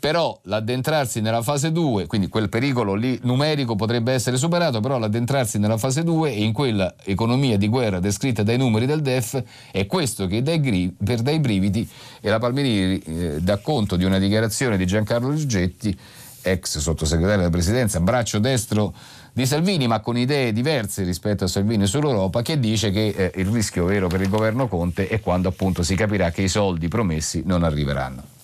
[0.00, 5.58] però l'addentrarsi nella fase 2, quindi quel pericolo lì numerico potrebbe essere superato, però l'addentrarsi
[5.58, 9.84] nella fase 2 e in quella economia di guerra descritta dai numeri del DEF è
[9.84, 11.86] questo che dai, gri- per dai brividi
[12.20, 15.96] e la Palmerini eh, dà conto di una dichiarazione di Giancarlo Gigetti,
[16.40, 18.94] ex sottosegretario della presidenza, braccio destro
[19.34, 23.48] di Salvini, ma con idee diverse rispetto a Salvini sull'Europa, che dice che eh, il
[23.48, 27.42] rischio vero per il governo Conte è quando appunto si capirà che i soldi promessi
[27.44, 28.38] non arriveranno.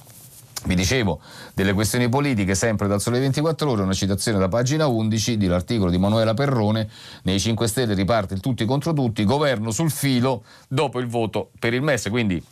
[0.67, 1.21] Vi dicevo
[1.55, 5.99] delle questioni politiche, sempre dal Sole 24 Ore, una citazione da pagina 11 dell'articolo di
[5.99, 6.89] Manuela Perrone,
[7.23, 11.73] nei 5 Stelle riparte il tutti contro tutti, governo sul filo dopo il voto per
[11.73, 12.43] il MES, quindi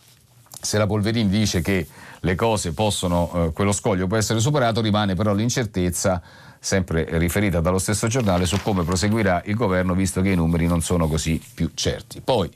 [0.60, 1.88] se la Polverini dice che
[2.20, 6.22] le cose possono, eh, quello scoglio può essere superato, rimane però l'incertezza
[6.60, 10.80] sempre riferita dallo stesso giornale su come proseguirà il governo visto che i numeri non
[10.82, 12.20] sono così più certi.
[12.20, 12.48] Poi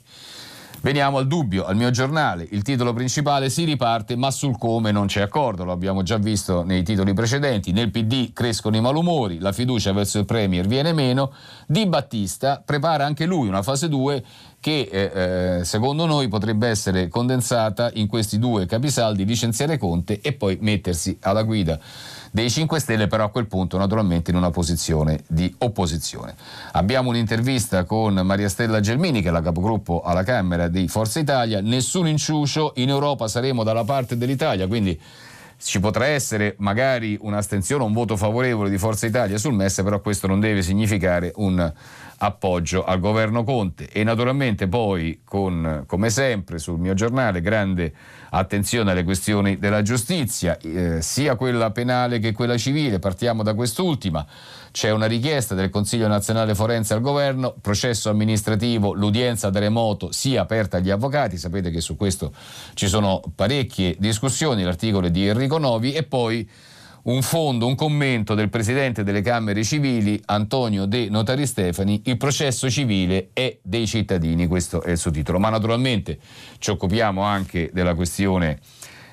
[0.81, 5.07] Veniamo al dubbio, al mio giornale, il titolo principale si riparte ma sul come non
[5.07, 9.51] c'è accordo, lo abbiamo già visto nei titoli precedenti, nel PD crescono i malumori, la
[9.51, 11.33] fiducia verso il Premier viene meno,
[11.67, 14.25] Di Battista prepara anche lui una fase 2
[14.61, 20.33] che eh, eh, secondo noi potrebbe essere condensata in questi due capisaldi, licenziare Conte e
[20.33, 21.79] poi mettersi alla guida
[22.31, 26.35] dei 5 Stelle, però a quel punto naturalmente in una posizione di opposizione.
[26.73, 31.61] Abbiamo un'intervista con Maria Stella Gelmini, che è la capogruppo alla Camera di Forza Italia,
[31.61, 34.99] nessun inciucio, in Europa saremo dalla parte dell'Italia, quindi
[35.61, 40.27] ci potrà essere magari un'astensione, un voto favorevole di Forza Italia sul MES, però questo
[40.27, 41.73] non deve significare un
[42.19, 43.89] appoggio al governo Conte.
[43.91, 47.93] E naturalmente poi con, come sempre sul mio giornale grande
[48.31, 54.27] attenzione alle questioni della giustizia, eh, sia quella penale che quella civile, partiamo da quest'ultima.
[54.71, 60.43] C'è una richiesta del Consiglio nazionale forense al governo, processo amministrativo, l'udienza da remoto sia
[60.43, 62.33] aperta agli avvocati, sapete che su questo
[62.75, 66.49] ci sono parecchie discussioni, l'articolo di Enrico Novi e poi
[67.09, 72.69] un fondo, un commento del presidente delle Camere Civili Antonio De Notari Stefani, il processo
[72.69, 75.39] civile è dei cittadini, questo è il suo titolo.
[75.39, 76.19] Ma naturalmente
[76.59, 78.59] ci occupiamo anche della questione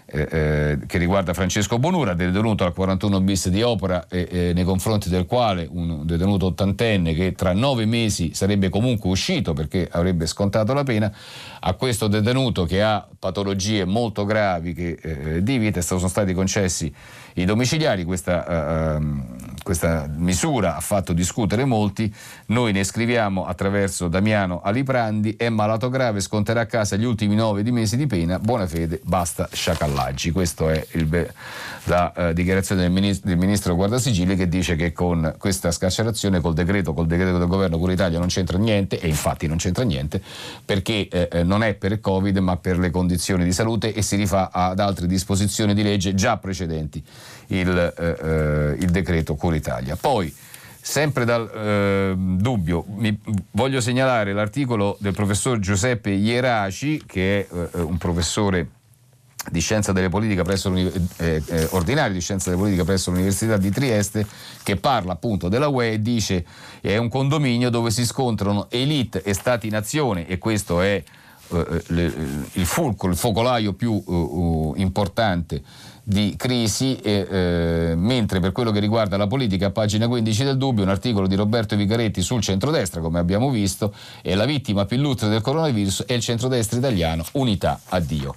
[0.07, 4.63] eh, eh, che riguarda Francesco Bonura, detenuto al 41 bis di Opera, eh, eh, nei
[4.63, 10.27] confronti del quale un detenuto ottantenne che tra nove mesi sarebbe comunque uscito perché avrebbe
[10.27, 11.11] scontato la pena,
[11.59, 16.93] a questo detenuto che ha patologie molto gravi che, eh, di vita sono stati concessi
[17.37, 22.13] i domiciliari, questa, uh, questa, misura ha fatto discutere molti,
[22.47, 27.61] noi ne scriviamo attraverso Damiano Aliprandi, è malato grave, sconterà a casa gli ultimi nove
[27.61, 30.31] di mesi di pena, buona fede, basta sciacallaggi.
[30.31, 31.33] Questa è il,
[31.85, 36.53] la uh, dichiarazione del ministro, del ministro Guardasigilli che dice che con questa scarcerazione, col
[36.53, 40.21] decreto, col decreto del governo Cura Italia non c'entra niente e infatti non c'entra niente
[40.63, 44.15] perché eh, eh, non è per Covid ma per le condizioni di salute e si
[44.15, 47.03] rifà ad altre disposizioni di legge già precedenti
[47.47, 49.95] il, eh, eh, il decreto Cura Italia.
[49.95, 50.33] Poi,
[50.79, 53.19] sempre dal eh, dubbio, mi,
[53.51, 58.69] voglio segnalare l'articolo del professor Giuseppe Ieraci, che è eh, un professore
[59.49, 63.69] di scienza delle politiche presso eh, eh, ordinario di scienza delle politiche presso l'Università di
[63.69, 64.25] Trieste
[64.63, 66.45] che parla appunto della UE e dice
[66.81, 71.03] che è un condominio dove si scontrano elite e stati nazione e questo è
[71.49, 72.13] eh, le,
[72.53, 75.61] il fulcro, il focolaio più uh, importante
[76.07, 80.55] di crisi, e, eh, mentre per quello che riguarda la politica, a pagina 15 del
[80.55, 83.91] dubbio, un articolo di Roberto Vigaretti sul centrodestra, come abbiamo visto,
[84.21, 88.35] e la vittima più illustre del coronavirus è il centrodestra italiano, unità a Dio.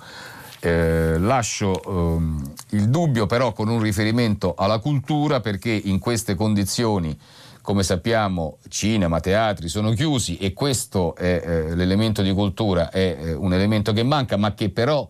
[0.61, 7.17] Eh, lascio ehm, il dubbio però con un riferimento alla cultura perché in queste condizioni
[7.63, 13.35] come sappiamo cinema, teatri sono chiusi e questo è eh, l'elemento di cultura, è eh,
[13.35, 15.07] un elemento che manca ma che però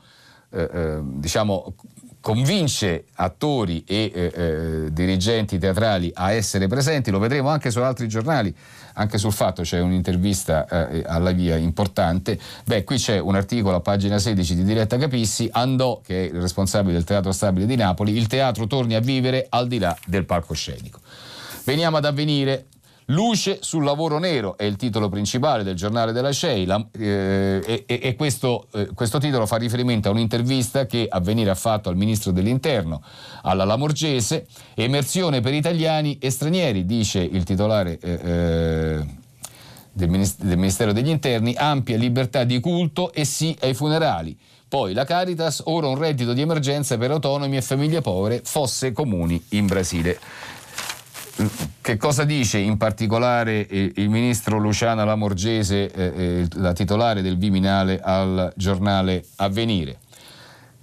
[0.50, 1.74] eh, eh diciamo,
[2.28, 8.06] convince attori e eh, eh, dirigenti teatrali a essere presenti, lo vedremo anche su altri
[8.06, 8.54] giornali,
[8.96, 9.62] anche sul fatto.
[9.62, 14.64] C'è un'intervista eh, alla via importante, beh qui c'è un articolo a pagina 16 di
[14.64, 18.94] Diretta Capissi, Andò che è il responsabile del Teatro Stabile di Napoli, il teatro torni
[18.94, 21.00] a vivere al di là del palcoscenico.
[21.64, 22.66] Veniamo ad avvenire,
[23.10, 28.00] Luce sul lavoro nero è il titolo principale del giornale della CEI la, eh, e,
[28.02, 32.32] e questo, eh, questo, titolo fa riferimento a un'intervista che Avvenire ha fatto al ministro
[32.32, 33.02] dell'interno,
[33.44, 39.06] alla Lamorgese, emersione per italiani e stranieri, dice il titolare eh, eh
[39.90, 44.38] del, del Ministero degli Interni, ampia libertà di culto e sì ai funerali.
[44.68, 49.42] Poi la Caritas, ora un reddito di emergenza per autonomi e famiglie povere, fosse comuni
[49.50, 50.18] in Brasile.
[51.81, 58.01] Che cosa dice in particolare il ministro Luciana Lamorgese, eh, eh, la titolare del Viminale,
[58.01, 59.98] al giornale Avvenire?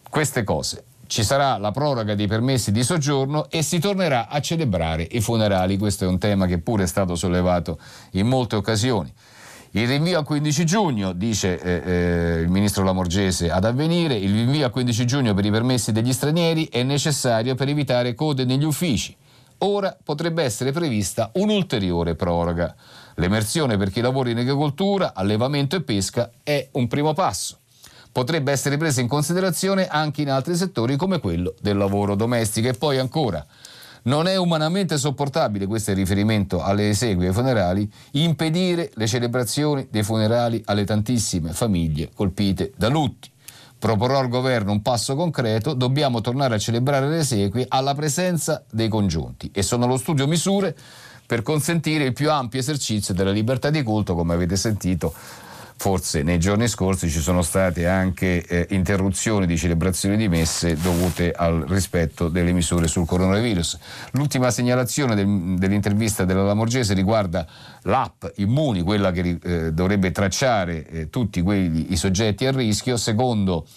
[0.09, 0.85] Queste cose.
[1.07, 5.77] Ci sarà la proroga dei permessi di soggiorno e si tornerà a celebrare i funerali.
[5.77, 7.77] Questo è un tema che pure è stato sollevato
[8.11, 9.13] in molte occasioni.
[9.71, 14.65] Il rinvio al 15 giugno, dice eh, eh, il ministro Lamorgese ad avvenire, il rinvio
[14.65, 19.13] al 15 giugno per i permessi degli stranieri è necessario per evitare code negli uffici.
[19.59, 22.75] Ora potrebbe essere prevista un'ulteriore proroga.
[23.15, 27.59] L'emersione per chi lavora in agricoltura, allevamento e pesca è un primo passo.
[28.11, 32.67] Potrebbe essere presa in considerazione anche in altri settori come quello del lavoro domestico.
[32.67, 33.45] E poi ancora,
[34.03, 40.03] non è umanamente sopportabile, questo è il riferimento alle esequie funerali, impedire le celebrazioni dei
[40.03, 43.33] funerali alle tantissime famiglie colpite da lutti
[43.85, 48.87] proporrò al governo un passo concreto, dobbiamo tornare a celebrare le esequie alla presenza dei
[48.87, 49.51] congiunti.
[49.53, 50.75] E sono allo studio misure
[51.23, 55.13] per consentire il più ampio esercizio della libertà di culto, come avete sentito
[55.77, 61.31] forse nei giorni scorsi ci sono state anche eh, interruzioni di celebrazioni di messe dovute
[61.31, 63.77] al rispetto delle misure sul coronavirus.
[64.11, 67.45] L'ultima segnalazione del, dell'intervista della Lamorgese riguarda
[67.83, 73.67] l'app Immuni, quella che eh, dovrebbe tracciare eh, tutti quelli, i soggetti a rischio, secondo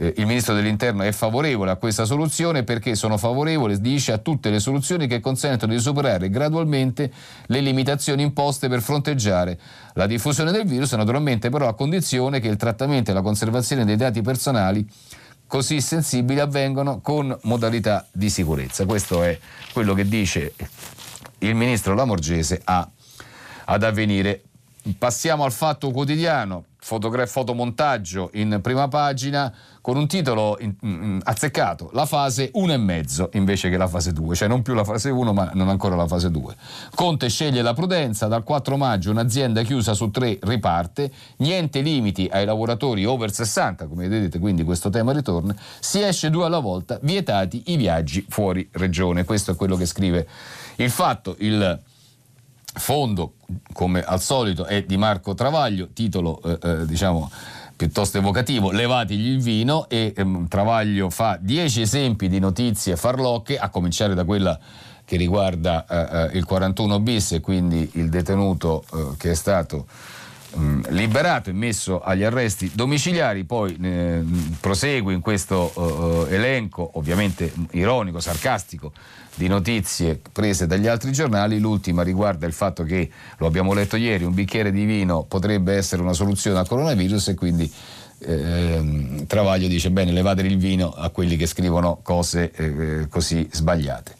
[0.00, 4.48] eh, il Ministro dell'Interno è favorevole a questa soluzione perché sono favorevole, dice, a tutte
[4.48, 7.12] le soluzioni che consentono di superare gradualmente
[7.46, 9.58] le limitazioni imposte per fronteggiare
[9.94, 13.96] la diffusione del virus, naturalmente però a condizione che il trattamento e la conservazione dei
[13.96, 14.88] dati personali
[15.48, 18.84] così sensibili avvengano con modalità di sicurezza.
[18.84, 19.36] Questo è
[19.72, 20.54] quello che dice
[21.38, 22.88] il Ministro Lamorgese a,
[23.64, 24.42] ad avvenire.
[24.96, 31.90] Passiamo al fatto quotidiano fotogra- fotomontaggio in prima pagina con un titolo in, in, azzeccato,
[31.92, 35.10] la fase 1 e mezzo invece che la fase 2, cioè non più la fase
[35.10, 36.56] 1 ma non ancora la fase 2.
[36.94, 42.44] Conte sceglie la prudenza, dal 4 maggio un'azienda chiusa su tre riparte, niente limiti ai
[42.44, 47.64] lavoratori over 60, come vedete quindi questo tema ritorna, si esce due alla volta, vietati
[47.66, 50.28] i viaggi fuori regione, questo è quello che scrive
[50.76, 51.80] il fatto, il
[52.78, 53.34] fondo,
[53.72, 57.30] come al solito, è di Marco Travaglio, titolo eh, eh, diciamo
[57.76, 63.68] piuttosto evocativo, levatigli il vino e ehm, Travaglio fa dieci esempi di notizie farlocche, a
[63.68, 64.58] cominciare da quella
[65.04, 69.86] che riguarda eh, eh il 41 bis e quindi il detenuto eh, che è stato
[70.58, 74.22] mm, liberato e messo agli arresti domiciliari, poi eh,
[74.60, 78.92] prosegue in questo uh, elenco, ovviamente ironico, sarcastico,
[79.34, 84.24] di notizie prese dagli altri giornali, l'ultima riguarda il fatto che, lo abbiamo letto ieri,
[84.24, 87.72] un bicchiere di vino potrebbe essere una soluzione al coronavirus e quindi
[88.20, 94.17] eh, Travaglio dice bene levate il vino a quelli che scrivono cose eh, così sbagliate.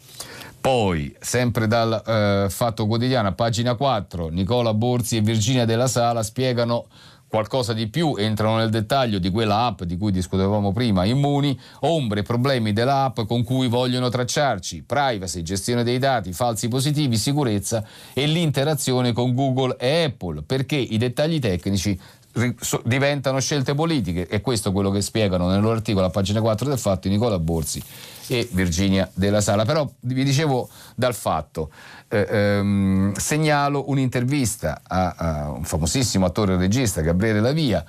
[0.61, 6.87] Poi, sempre dal eh, Fatto Quotidiano, pagina 4, Nicola Borzi e Virginia della Sala spiegano
[7.29, 12.23] qualcosa di più, entrano nel dettaglio di quella app di cui discutevamo prima, Immuni, ombre
[12.23, 19.13] problemi dell'app con cui vogliono tracciarci, privacy, gestione dei dati, falsi positivi, sicurezza e l'interazione
[19.13, 21.97] con Google e Apple, perché i dettagli tecnici
[22.83, 26.67] diventano scelte politiche e questo è quello che spiegano nel loro articolo a pagina 4
[26.67, 27.81] del fatto Nicola Borsi
[28.27, 29.65] e Virginia della Sala.
[29.65, 31.71] Però vi dicevo dal fatto,
[32.07, 37.83] eh, ehm, segnalo un'intervista a, a, un famosissimo attore e regista, Gabriele Lavia,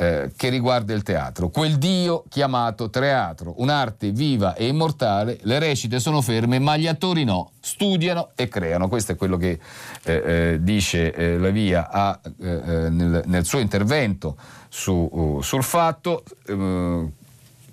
[0.00, 1.48] eh, che riguarda il teatro.
[1.48, 7.24] Quel Dio chiamato teatro, un'arte viva e immortale, le recite sono ferme, ma gli attori
[7.24, 8.86] no, studiano e creano.
[8.88, 9.58] Questo è quello che
[10.04, 14.36] eh, eh dice eh, Lavia a, eh, nel, nel, suo intervento
[14.68, 16.22] su, uh, sul fatto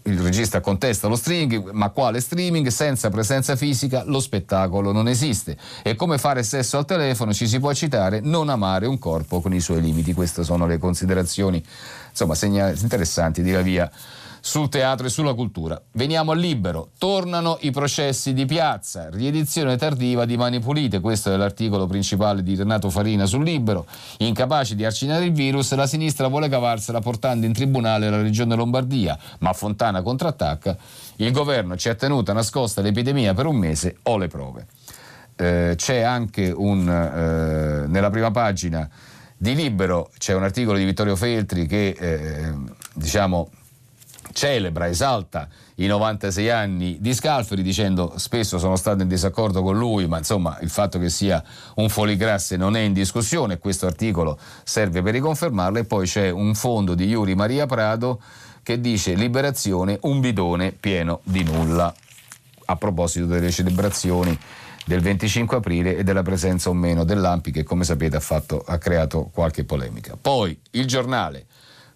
[0.08, 2.68] il regista contesta lo streaming, ma quale streaming?
[2.68, 5.58] Senza presenza fisica lo spettacolo non esiste.
[5.82, 9.54] E come fare sesso al telefono ci si può citare non amare un corpo con
[9.54, 10.14] i suoi limiti.
[10.14, 11.64] Queste sono le considerazioni
[12.16, 12.36] insomma,
[12.72, 13.92] interessanti di via
[14.40, 15.82] sul teatro e sulla cultura.
[15.94, 16.90] Veniamo al libero.
[17.00, 21.00] Tornano i processi di piazza, riedizione tardiva di Mani Pulite.
[21.00, 23.88] Questo è l'articolo principale di Renato Farina sul libero.
[24.20, 29.18] Incapaci di arcinare il virus, la sinistra vuole cavarsela portando in tribunale la regione Lombardia,
[29.40, 30.78] ma Fontana contrattacca.
[31.16, 34.68] Il governo ci ha tenuto nascosta l'epidemia per un mese o le prove.
[35.36, 38.88] Eh, c'è anche un, eh, nella prima pagina
[39.46, 42.52] di Libero c'è un articolo di Vittorio Feltri che eh,
[42.96, 43.52] diciamo
[44.34, 50.08] celebra, esalta i 96 anni di Scalferi dicendo spesso sono stato in disaccordo con lui,
[50.08, 51.44] ma insomma il fatto che sia
[51.76, 56.56] un foligrasse non è in discussione, questo articolo serve per riconfermarlo e poi c'è un
[56.56, 58.20] fondo di Iuri Maria Prado
[58.64, 61.94] che dice liberazione, un bidone pieno di nulla.
[62.68, 64.36] A proposito delle celebrazioni
[64.86, 68.78] del 25 aprile e della presenza o meno dell'Ampi che come sapete ha, fatto, ha
[68.78, 70.18] creato qualche polemica.
[70.20, 71.46] Poi il giornale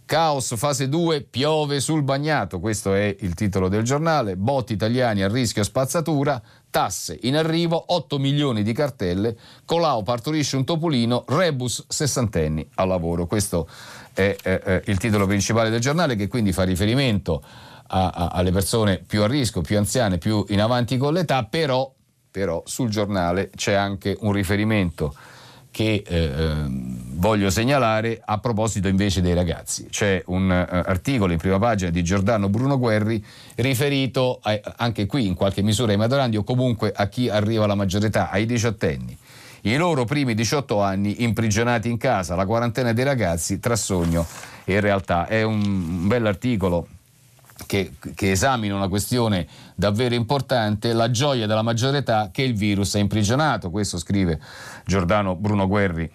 [0.10, 5.28] Caos fase 2, piove sul bagnato, questo è il titolo del giornale, botti italiani a
[5.28, 12.68] rischio spazzatura, tasse in arrivo, 8 milioni di cartelle, Colau partorisce un topolino, rebus sessantenni
[12.74, 13.28] al lavoro.
[13.28, 13.68] Questo
[14.12, 17.44] è eh, il titolo principale del giornale che quindi fa riferimento
[17.90, 21.94] alle persone più a rischio, più anziane, più in avanti con l'età, però,
[22.32, 25.14] però sul giornale c'è anche un riferimento
[25.72, 29.88] che eh, ehm, voglio segnalare a proposito invece dei ragazzi.
[29.90, 33.24] C'è un uh, articolo in prima pagina di Giordano Bruno Guerri
[33.56, 37.76] riferito a, anche qui in qualche misura ai maturandi o comunque a chi arriva alla
[37.76, 39.18] maggiore età, ai diciottenni.
[39.62, 44.26] I loro primi 18 anni imprigionati in casa, la quarantena dei ragazzi tra sogno
[44.64, 45.28] e realtà.
[45.28, 46.88] È un, un bell'articolo
[47.66, 49.48] che, che esamina una questione
[49.80, 53.70] davvero importante, la gioia della maggiore età che il virus ha imprigionato.
[53.70, 54.38] Questo scrive
[54.86, 56.12] Giordano Bruno Guerri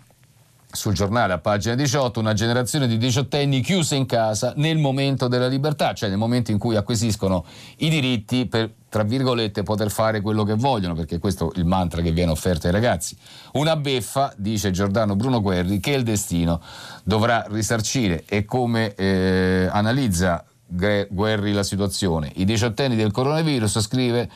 [0.70, 5.46] sul giornale a pagina 18 una generazione di diciottenni chiuse in casa nel momento della
[5.46, 7.46] libertà, cioè nel momento in cui acquisiscono
[7.78, 12.02] i diritti per tra virgolette poter fare quello che vogliono, perché questo è il mantra
[12.02, 13.16] che viene offerto ai ragazzi.
[13.54, 16.60] Una beffa, dice Giordano Bruno Guerri, che il destino
[17.02, 20.44] dovrà risarcire e come eh, analizza
[20.74, 22.32] Guerri la situazione.
[22.34, 24.28] I diciottenni del coronavirus, scrive,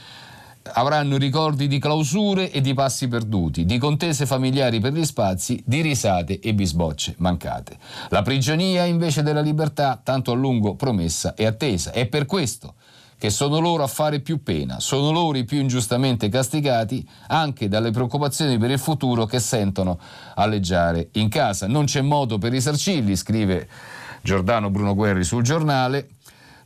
[0.73, 5.81] avranno ricordi di clausure e di passi perduti, di contese familiari per gli spazi, di
[5.81, 7.77] risate e bisbocce mancate.
[8.11, 11.93] La prigionia invece della libertà, tanto a lungo promessa e attesa.
[11.93, 12.75] È per questo
[13.19, 17.91] che sono loro a fare più pena, sono loro i più ingiustamente castigati anche dalle
[17.91, 19.99] preoccupazioni per il futuro che sentono
[20.37, 21.67] alleggiare in casa.
[21.67, 23.69] Non c'è modo per risarcirli, scrive
[24.23, 26.11] Giordano Bruno Guerri sul giornale.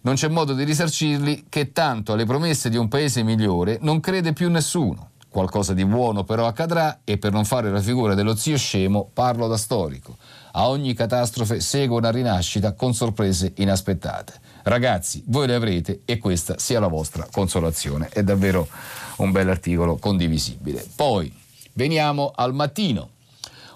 [0.05, 4.33] Non c'è modo di risarcirli che tanto alle promesse di un paese migliore non crede
[4.33, 5.11] più nessuno.
[5.29, 9.47] Qualcosa di buono però accadrà e per non fare la figura dello zio scemo parlo
[9.47, 10.17] da storico.
[10.53, 14.35] A ogni catastrofe segue una rinascita con sorprese inaspettate.
[14.65, 18.09] Ragazzi, voi le avrete e questa sia la vostra consolazione.
[18.09, 18.67] È davvero
[19.19, 20.85] un bell'articolo condivisibile.
[20.97, 21.33] Poi
[21.75, 23.11] veniamo al mattino.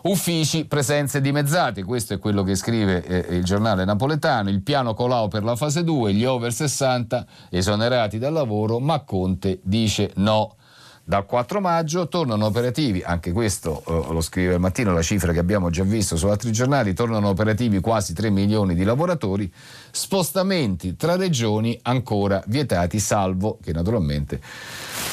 [0.07, 5.27] Uffici, presenze dimezzate, questo è quello che scrive eh, il giornale napoletano, il piano Colau
[5.27, 10.55] per la fase 2, gli over 60 esonerati dal lavoro, ma Conte dice no.
[11.03, 15.41] Dal 4 maggio tornano operativi, anche questo eh, lo scrive al mattino, la cifra che
[15.41, 19.53] abbiamo già visto su altri giornali, tornano operativi quasi 3 milioni di lavoratori,
[19.91, 24.41] spostamenti tra regioni ancora vietati, salvo che naturalmente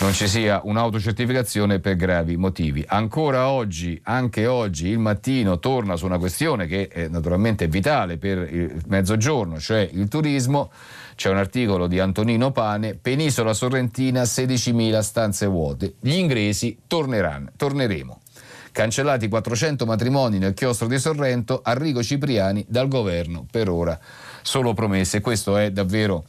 [0.04, 2.84] non ci sia un'autocertificazione per gravi motivi.
[2.86, 8.54] Ancora oggi, anche oggi, il mattino torna su una questione che è naturalmente vitale per
[8.54, 10.72] il mezzogiorno, cioè il turismo.
[11.16, 15.94] C'è un articolo di Antonino Pane, Penisola Sorrentina, 16.000 stanze vuote.
[16.02, 18.20] Gli inglesi torneranno, torneremo.
[18.74, 23.98] Cancellati 400 matrimoni nel chiostro di Sorrento, Arrigo Cipriani dal governo per ora
[24.42, 25.22] solo promesse.
[25.22, 26.26] Questo è davvero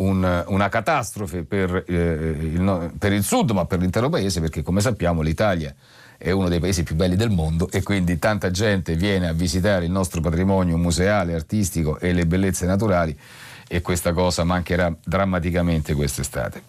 [0.00, 4.80] un, una catastrofe per, eh, il, per il sud, ma per l'intero paese, perché come
[4.80, 5.74] sappiamo l'Italia
[6.16, 9.86] è uno dei paesi più belli del mondo e quindi tanta gente viene a visitare
[9.86, 13.18] il nostro patrimonio museale, artistico e le bellezze naturali
[13.66, 16.62] e questa cosa mancherà drammaticamente quest'estate.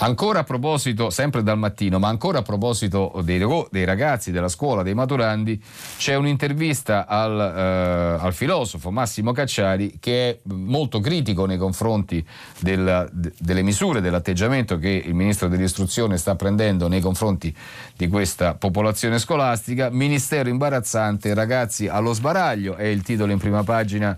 [0.00, 4.84] Ancora a proposito, sempre dal mattino, ma ancora a proposito dei, dei ragazzi della scuola,
[4.84, 5.60] dei maturandi,
[5.96, 12.24] c'è un'intervista al, eh, al, filosofo Massimo Cacciari che è molto critico nei confronti
[12.60, 17.52] della, de, delle misure, dell'atteggiamento che il Ministro dell'Istruzione sta prendendo nei confronti
[17.96, 19.90] di questa popolazione scolastica.
[19.90, 24.16] Ministero imbarazzante, ragazzi allo sbaraglio, è il titolo in prima pagina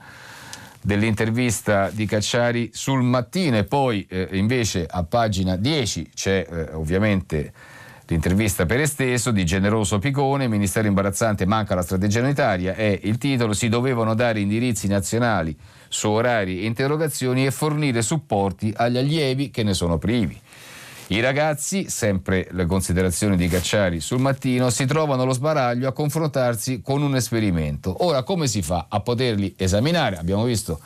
[0.82, 7.52] dell'intervista di Cacciari sul mattino e poi eh, invece a pagina 10 c'è eh, ovviamente
[8.06, 13.52] l'intervista per esteso di Generoso Picone, Ministero imbarazzante manca la strategia unitaria, è il titolo,
[13.52, 15.56] si dovevano dare indirizzi nazionali
[15.88, 20.38] su orari e interrogazioni e fornire supporti agli allievi che ne sono privi.
[21.10, 26.82] I ragazzi, sempre le considerazioni di Cacciari sul mattino, si trovano allo sbaraglio a confrontarsi
[26.84, 28.04] con un esperimento.
[28.04, 30.18] Ora, come si fa a poterli esaminare?
[30.18, 30.78] Abbiamo visto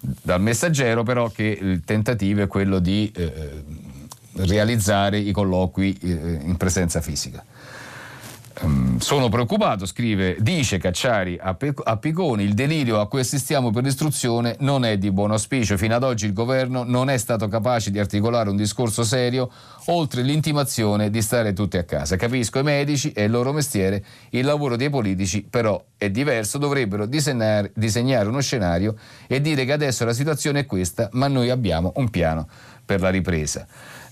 [0.00, 3.64] dal messaggero però che il tentativo è quello di eh,
[4.34, 7.44] realizzare i colloqui eh, in presenza fisica.
[8.60, 11.56] Um, sono preoccupato, scrive, dice Cacciari a,
[11.96, 15.76] Piconi, il delirio a cui assistiamo per l'istruzione non è di buon auspicio.
[15.76, 19.50] Fino ad oggi il governo non è stato capace di articolare un discorso serio
[19.86, 22.14] oltre l'intimazione di stare tutti a casa.
[22.14, 27.06] Capisco i medici, è il loro mestiere, il lavoro dei politici però è diverso, dovrebbero
[27.06, 28.94] disegnare, disegnare uno scenario
[29.26, 32.46] e dire che adesso la situazione è questa, ma noi abbiamo un piano
[32.84, 33.66] per la ripresa.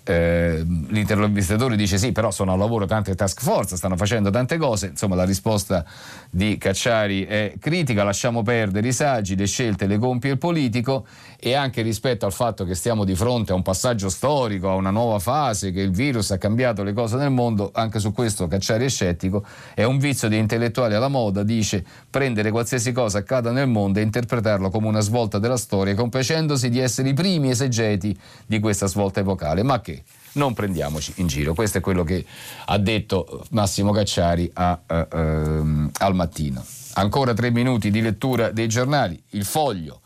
[0.05, 4.89] Eh, l'intervistatore dice sì, però sono a lavoro tante task force, stanno facendo tante cose,
[4.89, 5.85] insomma la risposta
[6.29, 11.07] di Cacciari è critica, lasciamo perdere i saggi, le scelte le compie il politico
[11.39, 14.91] e anche rispetto al fatto che stiamo di fronte a un passaggio storico, a una
[14.91, 18.87] nuova fase, che il virus ha cambiato le cose nel mondo, anche su questo Cacciari
[18.87, 19.45] è scettico,
[19.75, 24.03] è un vizio di intellettuali alla moda, dice prendere qualsiasi cosa accada nel mondo e
[24.03, 29.21] interpretarlo come una svolta della storia, compiacendosi di essere i primi esegeti di questa svolta
[29.21, 29.63] epocale.
[29.63, 29.92] Ma che
[30.33, 31.55] non prendiamoci in giro.
[31.55, 32.25] Questo è quello che
[32.67, 35.65] ha detto Massimo Cacciari a, a, a,
[35.99, 36.65] al mattino.
[36.95, 39.21] Ancora tre minuti di lettura dei giornali.
[39.31, 40.01] Il foglio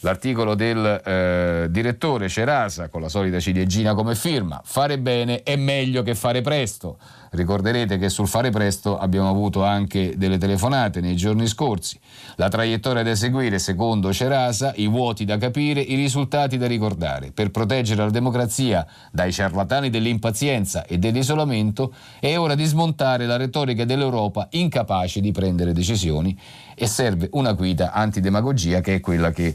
[0.00, 6.02] l'articolo del eh, direttore Cerasa con la solita ciliegina come firma, fare bene è meglio
[6.02, 6.98] che fare presto.
[7.36, 12.00] Ricorderete che sul fare presto abbiamo avuto anche delle telefonate nei giorni scorsi.
[12.36, 17.32] La traiettoria da seguire secondo Cerasa, i vuoti da capire, i risultati da ricordare.
[17.32, 23.84] Per proteggere la democrazia dai ciarlatani dell'impazienza e dell'isolamento è ora di smontare la retorica
[23.84, 26.36] dell'Europa incapace di prendere decisioni
[26.74, 29.54] e serve una guida antidemagogia che è quella che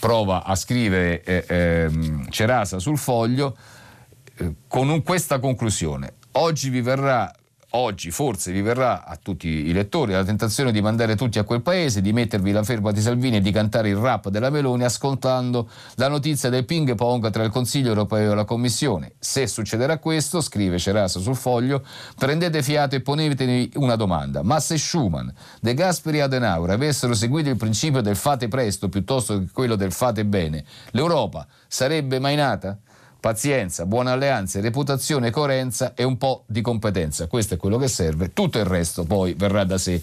[0.00, 1.90] prova a scrivere eh, eh,
[2.30, 3.56] Cerasa sul foglio
[4.38, 6.14] eh, con un, questa conclusione.
[6.38, 7.32] Oggi vi verrà
[7.70, 11.62] oggi forse vi verrà a tutti i lettori la tentazione di mandare tutti a quel
[11.62, 15.68] paese, di mettervi la ferma di Salvini e di cantare il rap della Meloni ascoltando
[15.94, 19.12] la notizia del ping pong tra il Consiglio europeo e la Commissione.
[19.18, 21.82] Se succederà questo, scrive Cerasa sul foglio,
[22.18, 24.42] prendete fiato e ponetevi una domanda.
[24.42, 25.28] Ma se Schumann,
[25.60, 29.92] De Gasperi e Adenauer avessero seguito il principio del fate presto piuttosto che quello del
[29.92, 32.78] fate bene, l'Europa sarebbe mai nata?
[33.26, 37.26] Pazienza, buone alleanze, reputazione, coerenza e un po' di competenza.
[37.26, 40.00] Questo è quello che serve, tutto il resto poi verrà da sé.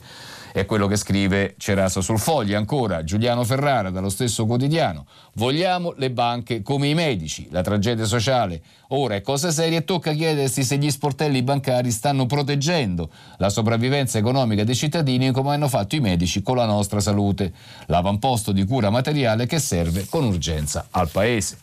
[0.51, 2.57] È quello che scrive Ceraso sul foglio.
[2.57, 5.07] Ancora Giuliano Ferrara dallo stesso quotidiano.
[5.35, 7.47] Vogliamo le banche come i medici.
[7.49, 12.25] La tragedia sociale ora è cosa seria e tocca chiedersi se gli sportelli bancari stanno
[12.25, 17.53] proteggendo la sopravvivenza economica dei cittadini come hanno fatto i medici con la nostra salute.
[17.85, 21.57] L'avamposto di cura materiale che serve con urgenza al Paese.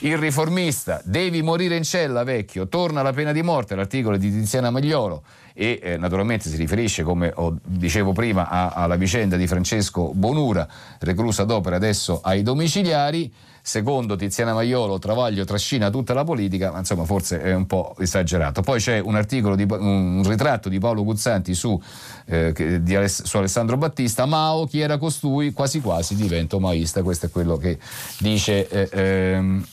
[0.00, 4.70] Il riformista, devi morire in cella vecchio, torna la pena di morte, l'articolo di Tiziana
[4.70, 5.22] Magliolo
[5.54, 10.68] e eh, naturalmente si riferisce, come ho, dicevo prima, a, alla vicenda di Francesco Bonura,
[10.98, 13.32] reclusa d'opera adesso ai domiciliari.
[13.62, 18.60] Secondo Tiziana Maiolo, Travaglio trascina tutta la politica, ma insomma forse è un po' esagerato.
[18.60, 21.80] Poi c'è un articolo, di, un ritratto di Paolo Guzzanti su,
[22.26, 27.30] eh, di, su Alessandro Battista, Mao, chi era costui, quasi quasi divento maoista, questo è
[27.30, 27.78] quello che
[28.18, 28.68] dice...
[28.68, 29.66] Eh, ehm,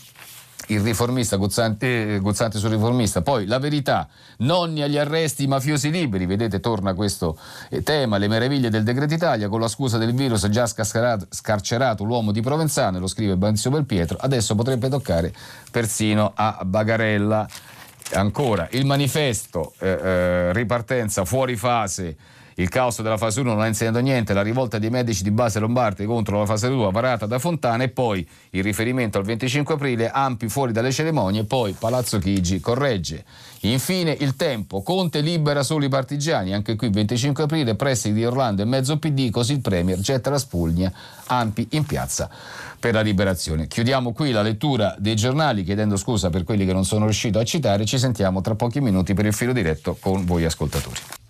[0.67, 3.21] il riformista Guzzanti, Guzzanti sul riformista.
[3.21, 4.07] Poi la verità,
[4.37, 7.37] nonni agli arresti, mafiosi liberi, vedete torna questo
[7.69, 12.31] eh, tema, le meraviglie del decreto Italia, con la scusa del virus già scarcerato l'uomo
[12.31, 15.33] di Provenzano, lo scrive Banzio Belpietro, adesso potrebbe toccare
[15.71, 17.47] persino a Bagarella.
[18.13, 22.15] Ancora, il manifesto, eh, eh, ripartenza fuori fase,
[22.55, 25.59] il caos della fase 1 non ha insegnato niente, la rivolta dei medici di base
[25.59, 30.09] lombardi contro la fase 2 varata da Fontana e poi il riferimento al 25 aprile,
[30.09, 33.23] Ampi fuori dalle cerimonie, poi Palazzo Chigi corregge.
[33.61, 38.61] Infine il tempo, Conte libera solo i partigiani, anche qui 25 aprile, pressi di Orlando
[38.61, 40.91] e mezzo PD, così il Premier getta la spugna,
[41.27, 42.29] Ampi in piazza
[42.77, 43.67] per la liberazione.
[43.67, 47.43] Chiudiamo qui la lettura dei giornali chiedendo scusa per quelli che non sono riuscito a
[47.43, 51.22] citare, ci sentiamo tra pochi minuti per il filo diretto con voi ascoltatori.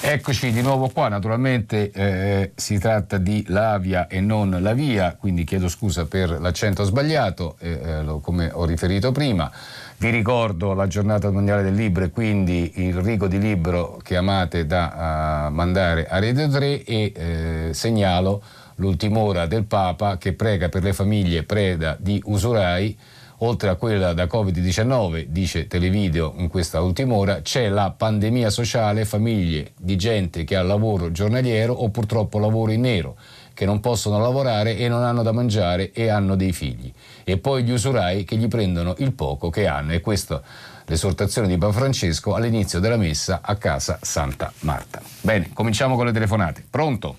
[0.00, 5.44] Eccoci di nuovo qua, naturalmente eh, si tratta di Lavia e non la via, quindi
[5.44, 9.50] chiedo scusa per l'accento sbagliato, eh, eh, come ho riferito prima.
[9.98, 14.66] Vi ricordo la giornata mondiale del libro e quindi il rigo di libro che amate
[14.66, 18.42] da uh, mandare a Rete 3 e eh, segnalo
[18.76, 22.96] l'ultima ora del Papa che prega per le famiglie preda di usurai
[23.38, 29.04] oltre a quella da Covid-19, dice Televideo in questa ultima ora, c'è la pandemia sociale,
[29.04, 33.16] famiglie di gente che ha lavoro giornaliero o purtroppo lavoro in nero,
[33.52, 36.92] che non possono lavorare e non hanno da mangiare e hanno dei figli.
[37.24, 39.92] E poi gli usurai che gli prendono il poco che hanno.
[39.92, 40.42] E questa
[40.86, 45.00] l'esortazione di Papa Francesco all'inizio della messa a casa Santa Marta.
[45.20, 46.64] Bene, cominciamo con le telefonate.
[46.68, 47.18] Pronto?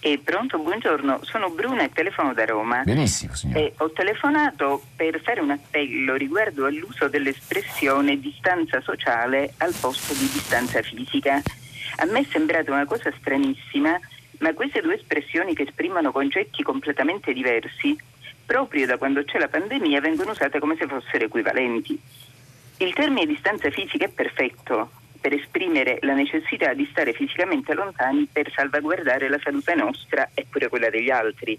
[0.00, 2.82] Eh, pronto, buongiorno, sono Bruna e telefono da Roma.
[2.82, 3.60] Benissimo, signora.
[3.60, 10.28] Eh, ho telefonato per fare un appello riguardo all'uso dell'espressione distanza sociale al posto di
[10.32, 11.40] distanza fisica.
[11.96, 13.98] A me è sembrata una cosa stranissima,
[14.38, 17.96] ma queste due espressioni che esprimono concetti completamente diversi,
[18.44, 22.00] proprio da quando c'è la pandemia, vengono usate come se fossero equivalenti.
[22.78, 24.90] Il termine distanza fisica è perfetto,
[25.22, 30.68] per esprimere la necessità di stare fisicamente lontani per salvaguardare la salute nostra e pure
[30.68, 31.56] quella degli altri.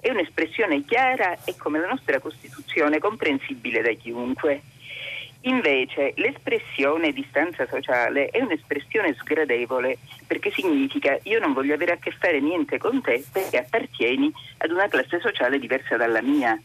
[0.00, 4.62] È un'espressione chiara e come la nostra Costituzione comprensibile da chiunque.
[5.42, 12.10] Invece l'espressione distanza sociale è un'espressione sgradevole perché significa io non voglio avere a che
[12.10, 16.58] fare niente con te perché appartieni ad una classe sociale diversa dalla mia.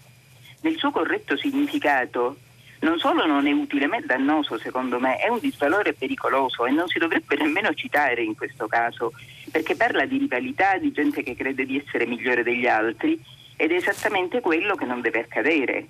[0.62, 2.38] Nel suo corretto significato
[2.80, 6.72] non solo non è utile ma è dannoso secondo me, è un disvalore pericoloso e
[6.72, 9.14] non si dovrebbe nemmeno citare in questo caso,
[9.52, 13.20] perché parla di rivalità, di gente che crede di essere migliore degli altri
[13.56, 15.88] ed è esattamente quello che non deve accadere.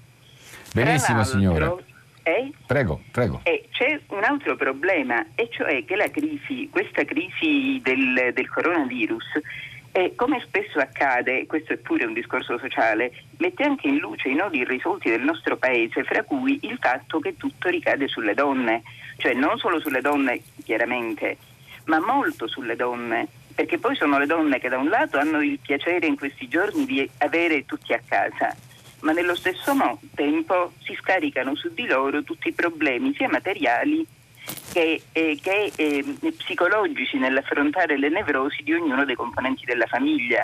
[0.73, 1.75] Benissimo signora.
[2.23, 2.51] Eh?
[2.65, 3.41] Prego, prego.
[3.43, 9.25] Eh, c'è un altro problema, e cioè che la crisi, questa crisi del, del coronavirus
[9.91, 14.35] e come spesso accade, questo è pure un discorso sociale, mette anche in luce i
[14.35, 18.83] nodi irrisolti del nostro paese, fra cui il fatto che tutto ricade sulle donne,
[19.17, 21.37] cioè non solo sulle donne chiaramente,
[21.85, 25.59] ma molto sulle donne, perché poi sono le donne che da un lato hanno il
[25.59, 28.55] piacere in questi giorni di avere tutti a casa,
[29.01, 29.73] ma nello stesso
[30.13, 34.05] tempo si scaricano su di loro tutti i problemi sia materiali
[34.71, 36.03] che, eh, che eh,
[36.37, 40.43] psicologici nell'affrontare le nevrosi di ognuno dei componenti della famiglia.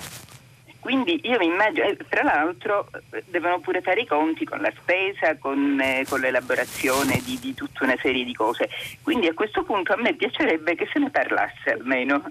[0.80, 4.72] Quindi io mi immagino, eh, tra l'altro eh, devono pure fare i conti con la
[4.78, 8.70] spesa, con, eh, con l'elaborazione di, di tutta una serie di cose.
[9.02, 12.24] Quindi a questo punto a me piacerebbe che se ne parlasse almeno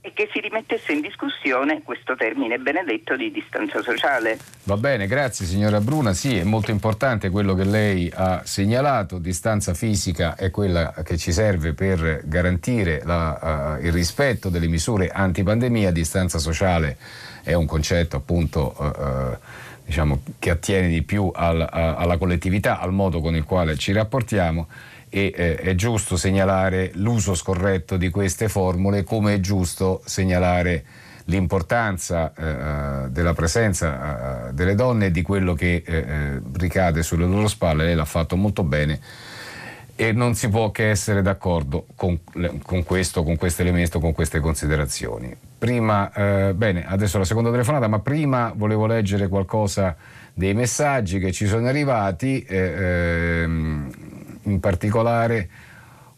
[0.00, 4.38] e che si rimettesse in discussione questo termine benedetto di distanza sociale.
[4.64, 6.12] Va bene, grazie signora Bruna.
[6.12, 9.18] Sì, è molto importante quello che lei ha segnalato.
[9.18, 15.08] Distanza fisica è quella che ci serve per garantire la, uh, il rispetto delle misure
[15.08, 15.90] antipandemia.
[15.90, 16.96] Distanza sociale
[17.42, 18.74] è un concetto appunto...
[18.78, 23.92] Uh, diciamo, che attiene di più al, alla collettività, al modo con il quale ci
[23.92, 24.68] rapportiamo
[25.08, 30.84] e eh, è giusto segnalare l'uso scorretto di queste formule come è giusto segnalare
[31.24, 37.26] l'importanza eh, della presenza eh, delle donne e di quello che eh, eh, ricade sulle
[37.26, 39.00] loro spalle, lei l'ha fatto molto bene
[40.00, 42.20] e non si può che essere d'accordo con,
[42.62, 45.34] con questo, con questo elemento, con queste considerazioni.
[45.58, 49.96] Prima, eh, bene, adesso la seconda telefonata, ma prima volevo leggere qualcosa
[50.32, 52.44] dei messaggi che ci sono arrivati.
[52.44, 53.90] Eh, ehm,
[54.50, 55.48] in particolare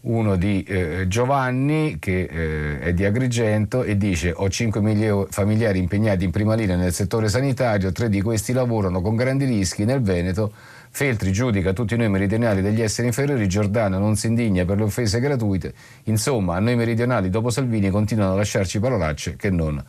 [0.03, 6.25] uno di eh, Giovanni che eh, è di Agrigento e dice ho 5 familiari impegnati
[6.25, 10.53] in prima linea nel settore sanitario, tre di questi lavorano con grandi rischi nel Veneto.
[10.93, 15.21] Feltri giudica tutti noi meridionali degli esseri inferiori, Giordano non si indigna per le offese
[15.21, 15.73] gratuite.
[16.05, 19.81] Insomma, a noi meridionali dopo Salvini continuano a lasciarci parolacce che non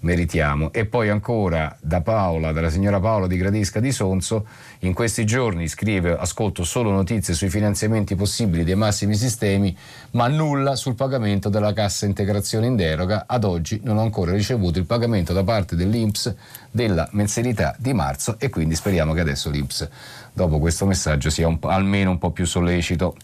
[0.00, 0.72] meritiamo.
[0.72, 4.46] E poi ancora da Paola, dalla signora Paola di Gradisca di Sonzo,
[4.80, 9.76] in questi giorni scrive ascolto solo notizie sui finanziamenti possibili dei massimi sistemi,
[10.12, 13.24] ma nulla sul pagamento della cassa integrazione in deroga.
[13.26, 16.34] Ad oggi non ho ancora ricevuto il pagamento da parte dell'Inps
[16.70, 19.88] della mensilità di marzo e quindi speriamo che adesso l'Inps
[20.32, 23.16] dopo questo messaggio sia un almeno un po' più sollecito.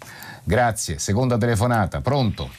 [0.44, 2.50] Grazie, seconda telefonata, pronto?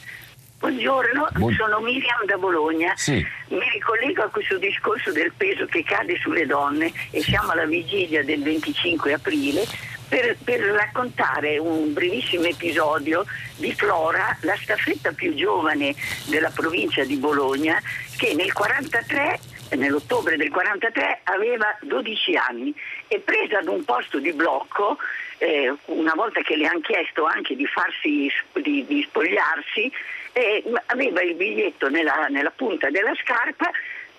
[0.58, 1.54] Buongiorno, Buon...
[1.54, 2.92] sono Miriam da Bologna.
[2.96, 3.24] Sì.
[3.48, 8.24] Mi ricollego a questo discorso del peso che cade sulle donne e siamo alla vigilia
[8.24, 9.64] del 25 aprile
[10.08, 13.24] per, per, raccontare un brevissimo episodio
[13.56, 15.94] di Flora, la staffetta più giovane
[16.26, 17.80] della provincia di Bologna,
[18.16, 19.38] che nel 43
[19.76, 22.74] nell'ottobre del 43 aveva 12 anni
[23.06, 24.96] e presa ad un posto di blocco
[25.38, 29.90] eh, una volta che le hanno chiesto anche di, farsi, di, di spogliarsi
[30.32, 33.70] eh, aveva il biglietto nella, nella punta della scarpa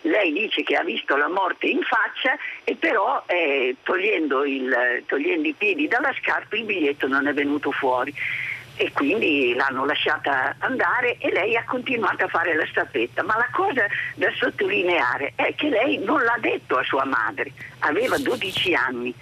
[0.01, 5.47] lei dice che ha visto la morte in faccia e però eh, togliendo, il, togliendo,
[5.47, 8.13] i piedi dalla scarpa il biglietto non è venuto fuori.
[8.81, 13.23] E quindi l'hanno lasciata andare e lei ha continuato a fare la staffetta.
[13.23, 18.17] Ma la cosa da sottolineare è che lei non l'ha detto a sua madre, aveva
[18.17, 19.13] 12 anni,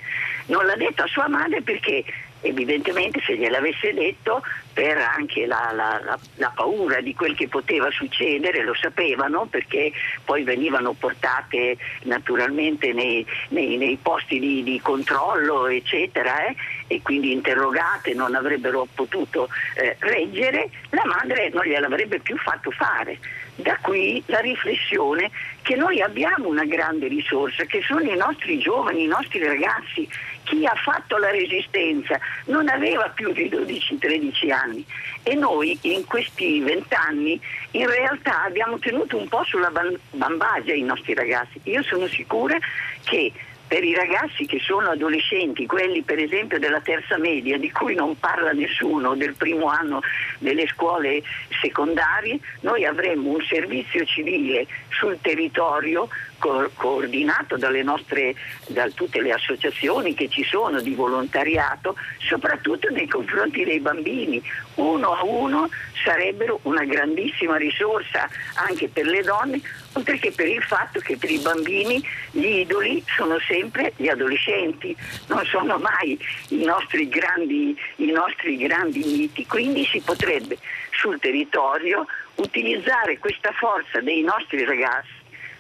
[0.47, 2.03] non l'ha detto a sua madre perché
[2.41, 4.43] evidentemente se gliel'avesse detto
[4.73, 9.91] per anche la, la, la, la, paura di quel che poteva succedere, lo sapevano perché
[10.23, 17.31] poi venivano portate naturalmente nei, nei, nei posti di, di, controllo eccetera eh, e quindi
[17.31, 23.17] interrogate non avrebbero potuto eh, reggere, la madre non gliel'avrebbe più fatto fare.
[23.55, 25.31] Da qui la riflessione
[25.63, 30.07] che noi abbiamo una grande risorsa, che sono i nostri giovani, i nostri ragazzi.
[30.47, 34.85] Chi ha fatto la resistenza non aveva più di 12-13 anni
[35.23, 37.39] e noi in questi vent'anni
[37.71, 39.69] in realtà abbiamo tenuto un po' sulla
[40.11, 41.59] bambagia i nostri ragazzi.
[41.63, 42.57] Io sono sicura
[43.03, 43.33] che
[43.67, 48.17] per i ragazzi che sono adolescenti, quelli per esempio della terza media, di cui non
[48.17, 49.99] parla nessuno, del primo anno
[50.39, 51.21] delle scuole
[51.61, 56.07] secondarie, noi avremmo un servizio civile sul territorio
[56.37, 58.35] co- coordinato dalle nostre,
[58.67, 64.41] da tutte le associazioni che ci sono di volontariato, soprattutto nei confronti dei bambini.
[64.75, 65.69] Uno a uno
[66.03, 69.59] sarebbero una grandissima risorsa anche per le donne,
[69.93, 74.95] oltre che per il fatto che per i bambini gli idoli sono sempre gli adolescenti,
[75.27, 76.17] non sono mai
[76.49, 80.57] i nostri grandi, i nostri grandi miti, quindi si potrebbe
[80.91, 85.15] sul territorio utilizzare questa forza dei nostri ragazzi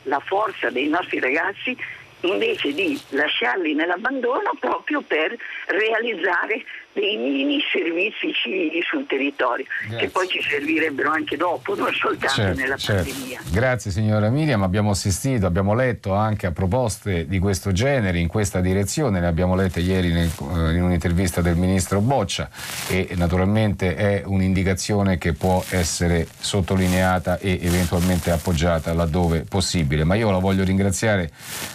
[0.07, 1.77] la forza dei nostri ragazzi
[2.21, 5.35] invece di lasciarli nell'abbandono proprio per
[5.67, 6.63] realizzare
[6.97, 9.97] dei mini servizi civili sul territorio, Grazie.
[9.97, 13.11] che poi ci servirebbero anche dopo, non soltanto certo, nella certo.
[13.11, 13.41] pandemia.
[13.51, 18.61] Grazie signora Miriam, abbiamo assistito, abbiamo letto anche a proposte di questo genere, in questa
[18.61, 22.49] direzione, le abbiamo lette ieri nel, eh, in un'intervista del ministro Boccia
[22.87, 30.31] e naturalmente è un'indicazione che può essere sottolineata e eventualmente appoggiata laddove possibile, ma io
[30.31, 31.29] la voglio ringraziare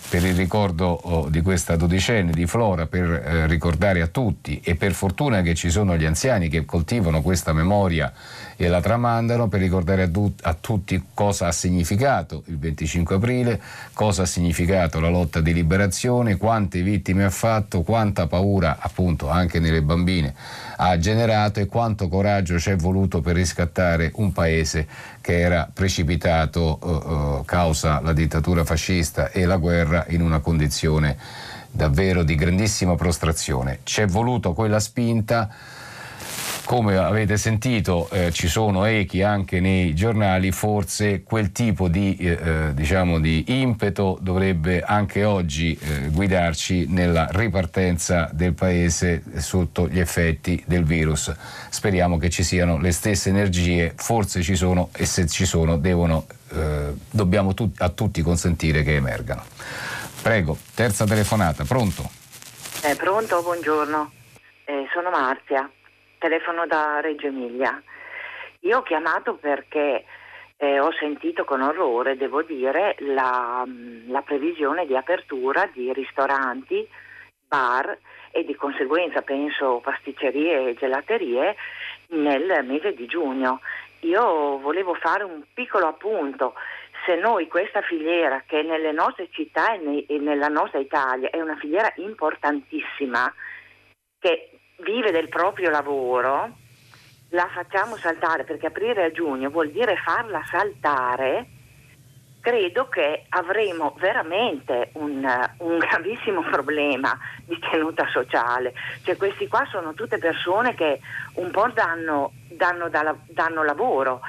[0.08, 4.74] per il ricordo oh, di questa dodicenne di Flora, per eh, ricordare a tutti e
[4.74, 8.10] per fortuna fortuna che ci sono gli anziani che coltivano questa memoria
[8.56, 13.60] e la tramandano per ricordare a, du- a, tutti cosa ha significato il 25 aprile,
[13.92, 19.60] cosa ha significato la lotta di liberazione, quante vittime ha fatto, quanta paura appunto anche
[19.60, 20.34] nelle bambine
[20.78, 24.86] ha generato e quanto coraggio ci è voluto per riscattare un paese
[25.20, 31.18] che era precipitato uh, uh, causa la dittatura fascista e la guerra in una condizione
[31.72, 33.80] davvero di grandissima prostrazione.
[33.82, 35.50] Ci è voluto quella spinta
[36.64, 42.38] come avete sentito eh, ci sono echi anche nei giornali, forse quel tipo di, eh,
[42.42, 49.98] eh, diciamo di impeto dovrebbe anche oggi eh, guidarci nella ripartenza del Paese sotto gli
[49.98, 51.34] effetti del virus.
[51.68, 56.26] Speriamo che ci siano le stesse energie, forse ci sono e se ci sono devono,
[56.54, 59.42] eh, dobbiamo tu- a tutti consentire che emergano.
[60.22, 62.08] Prego, terza telefonata, pronto?
[62.84, 64.12] Eh, pronto, buongiorno.
[64.64, 65.68] Eh, sono Marzia
[66.18, 67.82] telefono da Reggio Emilia.
[68.60, 70.04] Io ho chiamato perché
[70.56, 73.66] eh, ho sentito con orrore, devo dire, la,
[74.06, 76.88] la previsione di apertura di ristoranti,
[77.48, 77.98] bar
[78.30, 81.56] e di conseguenza penso pasticcerie e gelaterie
[82.10, 83.60] nel mese di giugno.
[84.02, 86.54] Io volevo fare un piccolo appunto.
[87.04, 91.56] Se noi questa filiera che nelle nostre città e, e nella nostra Italia è una
[91.56, 93.32] filiera importantissima,
[94.18, 96.50] che vive del proprio lavoro,
[97.30, 101.46] la facciamo saltare perché aprire a giugno vuol dire farla saltare,
[102.40, 105.24] credo che avremo veramente un,
[105.58, 108.74] un, gravissimo problema di tenuta sociale.
[109.02, 111.00] Cioè questi qua sono tutte persone che
[111.34, 114.20] un po' danno, danno, da, danno lavoro.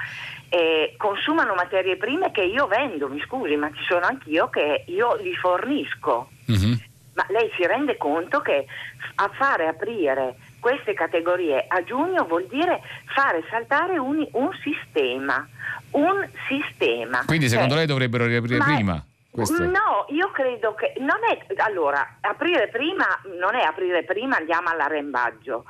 [0.54, 5.16] E consumano materie prime che io vendo, mi scusi, ma ci sono anch'io che io
[5.16, 6.28] li fornisco.
[6.48, 6.72] Mm-hmm.
[7.14, 8.64] Ma lei si rende conto che
[9.16, 15.44] a fare aprire queste categorie a giugno vuol dire fare saltare un, un sistema.
[15.90, 17.24] Un sistema.
[17.26, 19.04] Quindi secondo eh, lei dovrebbero riaprire prima?
[19.30, 19.64] Questo.
[19.64, 23.04] No, io credo che non è allora aprire prima
[23.40, 25.64] non è aprire prima, andiamo all'arrembaggio.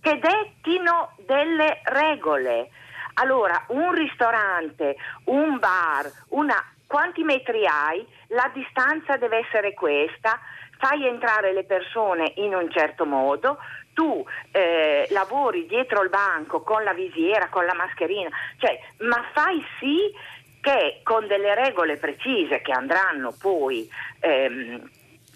[0.00, 2.70] Che dettino delle regole.
[3.18, 8.06] Allora, un ristorante, un bar, una quanti metri hai?
[8.28, 10.38] La distanza deve essere questa,
[10.78, 13.58] fai entrare le persone in un certo modo,
[13.94, 19.64] tu eh, lavori dietro il banco con la visiera, con la mascherina, cioè, ma fai
[19.80, 20.12] sì
[20.60, 23.88] che con delle regole precise che andranno poi
[24.20, 24.90] ehm,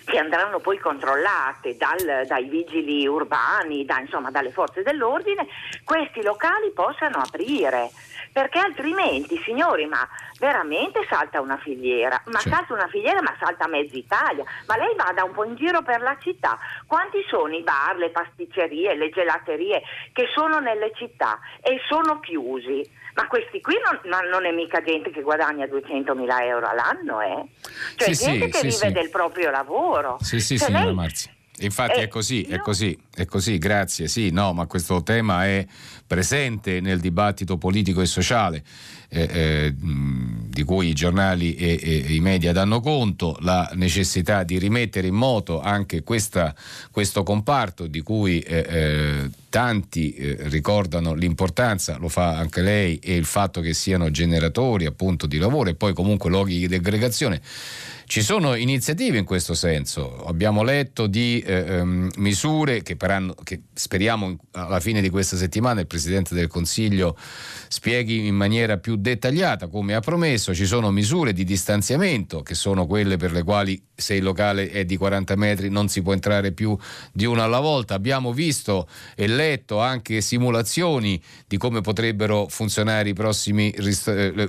[0.05, 5.47] che andranno poi controllate dal, dai vigili urbani, da, insomma dalle forze dell'ordine,
[5.85, 7.91] questi locali possano aprire
[8.33, 10.07] perché altrimenti, signori, ma
[10.39, 12.49] veramente salta una filiera, ma sì.
[12.49, 16.01] salta una filiera, ma salta mezza Italia, ma lei vada un po' in giro per
[16.01, 21.81] la città, quanti sono i bar, le pasticcerie, le gelaterie che sono nelle città e
[21.89, 22.99] sono chiusi?
[23.15, 27.45] Ma questi qui non, non, è mica gente che guadagna 200 mila euro all'anno, eh?
[27.97, 30.17] Cioè sì, gente sì, che vive del proprio lavoro.
[30.21, 30.95] Sì, sì, cioè signora lei...
[30.95, 31.33] Marzia.
[31.61, 32.57] Infatti eh, è così, io...
[32.57, 34.09] è così, è così, grazie.
[34.09, 35.67] Sì, no, ma questo tema è
[36.07, 38.65] presente nel dibattito politico e sociale
[39.11, 44.59] eh, eh, di cui i giornali e, e, i media danno conto, la necessità di
[44.59, 46.55] rimettere in moto anche questa,
[46.91, 53.17] questo comparto di cui eh, eh tanti eh, ricordano l'importanza, lo fa anche lei, e
[53.17, 57.41] il fatto che siano generatori appunto di lavoro e poi comunque luoghi di aggregazione
[58.11, 63.61] ci sono iniziative in questo senso, abbiamo letto di eh, ehm, misure che, anno, che,
[63.73, 67.17] speriamo alla fine di questa settimana il Presidente del Consiglio
[67.69, 72.85] spieghi in maniera più dettagliata come ha promesso, ci sono misure di distanziamento che sono
[72.85, 76.51] quelle per le quali se il locale è di 40 metri non si può entrare
[76.51, 76.77] più
[77.13, 83.15] di uno alla volta, abbiamo visto e letto anche simulazioni di come potrebbero funzionare i
[83.15, 84.49] prossimi, eh,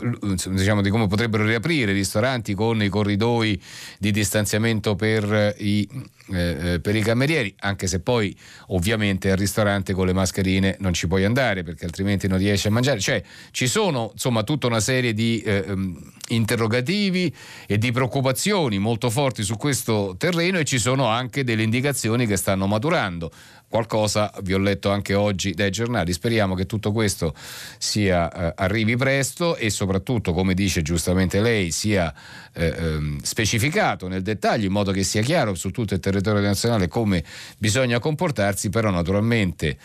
[0.50, 3.51] diciamo di come potrebbero riaprire i ristoranti con i corridoi
[3.98, 5.88] di distanziamento per i,
[6.32, 8.36] eh, eh, per i camerieri, anche se poi
[8.68, 12.72] ovviamente al ristorante con le mascherine non ci puoi andare perché altrimenti non riesci a
[12.72, 13.00] mangiare.
[13.00, 17.34] Cioè ci sono insomma tutta una serie di eh, ehm, interrogativi
[17.68, 22.38] e di preoccupazioni molto forti su questo terreno e ci sono anche delle indicazioni che
[22.38, 23.32] stanno maturando
[23.72, 26.12] qualcosa vi ho letto anche oggi dai giornali.
[26.12, 27.34] Speriamo che tutto questo
[27.78, 32.14] sia, eh, arrivi presto e soprattutto, come dice giustamente lei, sia
[32.54, 36.90] eh, ehm, specificato nel dettaglio in modo che sia chiaro su tutto il territorio nazionale
[36.90, 37.24] come
[37.58, 39.78] bisogna comportarsi, però naturalmente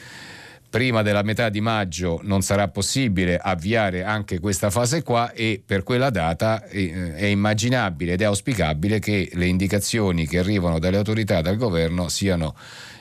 [0.69, 5.85] prima della metà di maggio non sarà possibile avviare anche questa fase qua e per
[5.85, 11.41] quella data eh, è immaginabile ed è auspicabile che le indicazioni che arrivano dalle autorità,
[11.41, 12.55] dal governo siano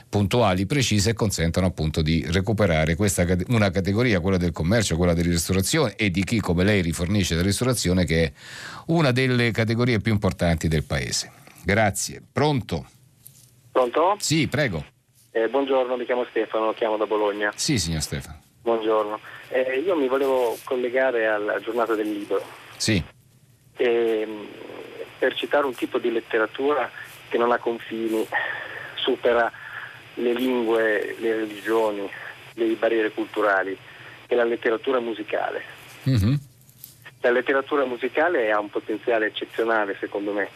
[0.08, 5.30] puntuali, precise e consentano appunto di recuperare questa, una categoria, quella del commercio, quella della
[5.30, 8.32] ristorazione e di chi come lei rifornisce la ristorazione che è
[8.86, 11.32] una delle categorie più importanti del paese.
[11.64, 12.22] Grazie.
[12.32, 12.86] Pronto?
[13.72, 14.16] Pronto?
[14.18, 14.84] Sì, prego.
[15.32, 17.52] Eh, buongiorno, mi chiamo Stefano, chiamo da Bologna.
[17.54, 18.40] Sì, signor Stefano.
[18.62, 19.20] Buongiorno.
[19.48, 22.42] Eh, io mi volevo collegare alla giornata del libro.
[22.76, 23.02] Sì.
[23.76, 24.48] Eh,
[25.18, 26.90] per citare un tipo di letteratura
[27.28, 28.26] che non ha confini,
[28.94, 29.52] supera
[30.16, 32.08] le lingue, le religioni,
[32.54, 33.76] le barriere culturali,
[34.26, 35.62] è la letteratura musicale.
[36.08, 36.34] Mm-hmm.
[37.20, 40.48] La letteratura musicale ha un potenziale eccezionale secondo me.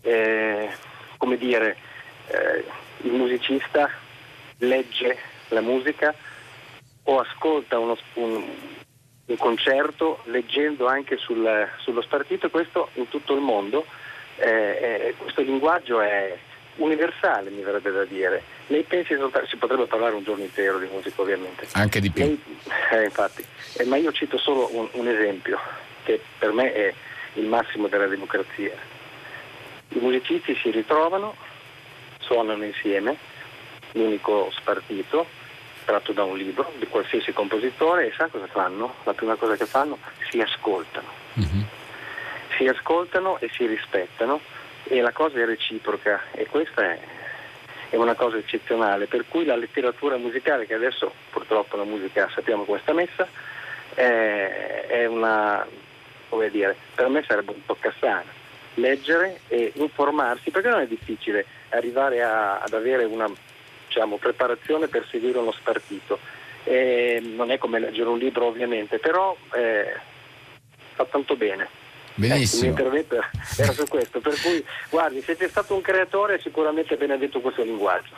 [0.00, 0.70] Eh,
[1.16, 1.76] come dire,
[2.28, 2.64] eh,
[3.02, 3.90] il musicista
[4.58, 6.14] legge la musica
[7.04, 8.44] o ascolta uno, un,
[9.26, 13.86] un, concerto leggendo anche sul, sullo spartito, questo in tutto il mondo.
[14.38, 16.36] Eh, eh, questo linguaggio è
[16.76, 18.42] universale, mi verrebbe da dire.
[18.66, 21.68] Pensi soltanto, si potrebbe parlare un giorno intero di musica ovviamente.
[21.72, 22.24] Anche di più.
[22.24, 22.42] Lei,
[22.92, 23.44] eh, infatti,
[23.78, 25.58] eh, ma io cito solo un, un esempio
[26.04, 26.94] che per me è
[27.34, 28.74] il massimo della democrazia.
[29.90, 31.34] I musicisti si ritrovano,
[32.18, 33.16] suonano insieme,
[33.92, 35.26] l'unico spartito,
[35.84, 38.94] tratto da un libro di qualsiasi compositore e sa cosa fanno?
[39.04, 39.98] La prima cosa che fanno?
[40.28, 41.08] Si ascoltano.
[41.38, 41.62] Mm-hmm.
[42.56, 44.40] Si ascoltano e si rispettano
[44.84, 46.98] e la cosa è reciproca e questa è,
[47.90, 52.64] è, una cosa eccezionale, per cui la letteratura musicale, che adesso purtroppo la musica sappiamo
[52.64, 53.26] come sta messa,
[53.94, 55.66] è, è una,
[56.28, 58.30] come dire, per me sarebbe un toccasana,
[58.74, 63.30] leggere e informarsi, perché non è difficile arrivare a, ad avere una
[63.86, 66.18] diciamo, preparazione per seguire uno spartito.
[66.64, 69.94] Eh, non è come leggere un libro ovviamente, però eh,
[70.94, 71.85] fa tanto bene.
[72.16, 72.62] Benissimo.
[72.62, 73.16] Eh, il mio intervento
[73.56, 78.08] era su questo, per cui guardi, siete stato un creatore sicuramente benedetto questo linguaggio.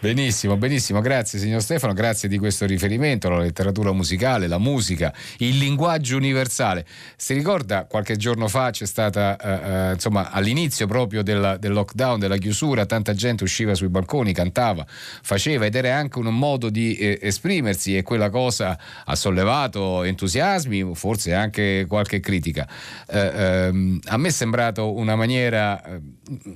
[0.00, 5.56] Benissimo, benissimo, grazie signor Stefano, grazie di questo riferimento alla letteratura musicale, la musica, il
[5.56, 6.84] linguaggio universale.
[7.16, 12.18] Si ricorda qualche giorno fa c'è stata, eh, eh, insomma, all'inizio proprio del, del, lockdown,
[12.18, 16.96] della chiusura, tanta gente usciva sui balconi, cantava, faceva ed era anche un modo di
[16.96, 22.66] eh, esprimersi e quella cosa ha sollevato entusiasmi, forse anche qualche critica
[23.08, 26.00] eh, ehm, a me è sembrato una maniera, eh,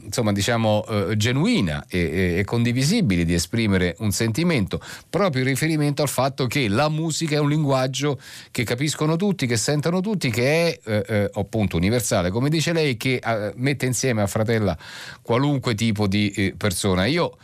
[0.04, 6.08] insomma, diciamo, eh, genuina e, e, condivisibile di esprimere un sentimento, proprio in riferimento al
[6.08, 8.18] fatto che la musica è un linguaggio
[8.50, 12.96] che capiscono tutti, che sentono tutti, che è eh, eh appunto universale, come dice lei,
[12.96, 14.76] che eh, mette insieme a fratella
[15.22, 17.06] qualunque tipo di persona.
[17.06, 17.36] Io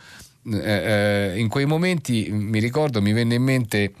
[0.47, 3.93] in quei momenti mi ricordo, mi venne in mente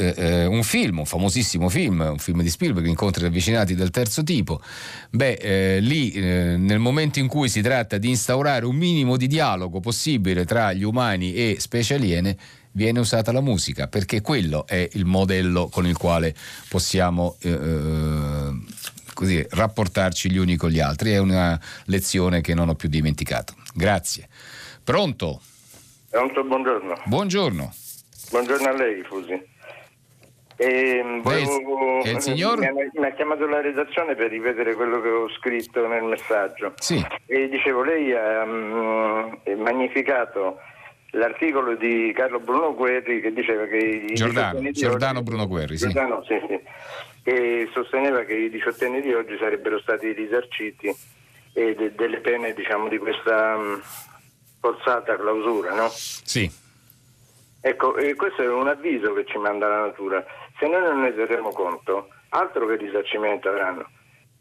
[0.00, 4.22] eh, eh, un film, un famosissimo film, un film di Spielberg, Incontri ravvicinati del terzo
[4.22, 4.60] tipo,
[5.10, 9.26] beh, eh, lì eh, nel momento in cui si tratta di instaurare un minimo di
[9.26, 12.36] dialogo possibile tra gli umani e specie aliene,
[12.72, 16.34] viene usata la musica, perché quello è il modello con il quale
[16.68, 18.50] possiamo eh, eh,
[19.12, 21.12] così, rapportarci gli uni con gli altri.
[21.12, 23.54] È una lezione che non ho più dimenticato.
[23.74, 24.28] Grazie.
[24.82, 25.40] Pronto?
[26.08, 27.02] Pronto, buongiorno.
[27.04, 27.72] Buongiorno.
[28.30, 29.49] Buongiorno a lei, Fusi.
[30.62, 32.58] E volevo, il signor?
[32.58, 36.74] Mi, ha, mi ha chiamato la redazione per ripetere quello che ho scritto nel messaggio.
[36.76, 37.02] Sì.
[37.24, 40.58] E dicevo, lei ha um, magnificato
[41.12, 45.88] l'articolo di Carlo Bruno Guerri che diceva che Giordano, Giordano oggi, Bruno Guerri, sì.
[45.88, 46.60] Giordano, sì, sì.
[47.22, 50.94] Che sosteneva che i diciottenni di oggi sarebbero stati risarciti
[51.54, 53.80] e de, delle pene diciamo, di questa um,
[54.60, 55.88] forzata clausura, no?
[55.88, 56.52] Sì.
[57.62, 60.22] Ecco, questo è un avviso che ci manda la natura
[60.60, 63.88] se noi non ne terremo conto, altro che risarcimento avranno.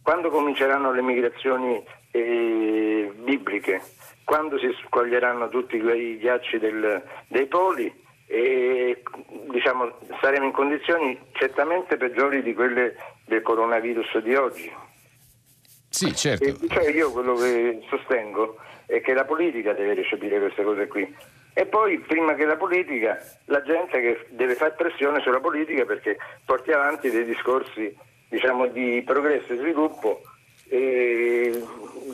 [0.03, 3.82] Quando cominceranno le migrazioni eh, bibliche,
[4.26, 9.01] quando si squaglieranno tutti quei ghiacci del, dei poli, e,
[9.49, 12.95] diciamo, saremo in condizioni certamente peggiori di quelle
[13.26, 14.72] del coronavirus di oggi.
[15.89, 16.43] Sì, certo.
[16.43, 21.15] E, cioè io quello che sostengo è che la politica deve recepire queste cose qui
[21.54, 26.18] e poi prima che la politica, la gente che deve fare pressione sulla politica perché
[26.45, 27.95] porti avanti dei discorsi
[28.30, 30.22] diciamo, di progresso e sviluppo
[30.70, 31.64] eh,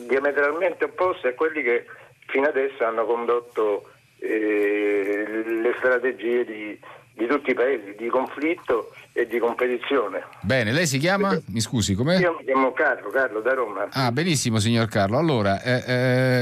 [0.08, 1.84] diametralmente opposti a quelli che
[2.26, 6.78] fino adesso hanno condotto eh, le strategie di,
[7.14, 10.24] di tutti i paesi, di conflitto e di competizione.
[10.42, 11.38] Bene, lei si chiama?
[11.46, 12.18] Mi scusi, com'è?
[12.18, 13.88] Io mi chiamo Carlo, Carlo da Roma.
[13.90, 15.16] Ah, benissimo signor Carlo.
[15.16, 15.84] Allora, eh,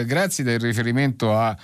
[0.01, 1.57] eh, grazie del riferimento a, a,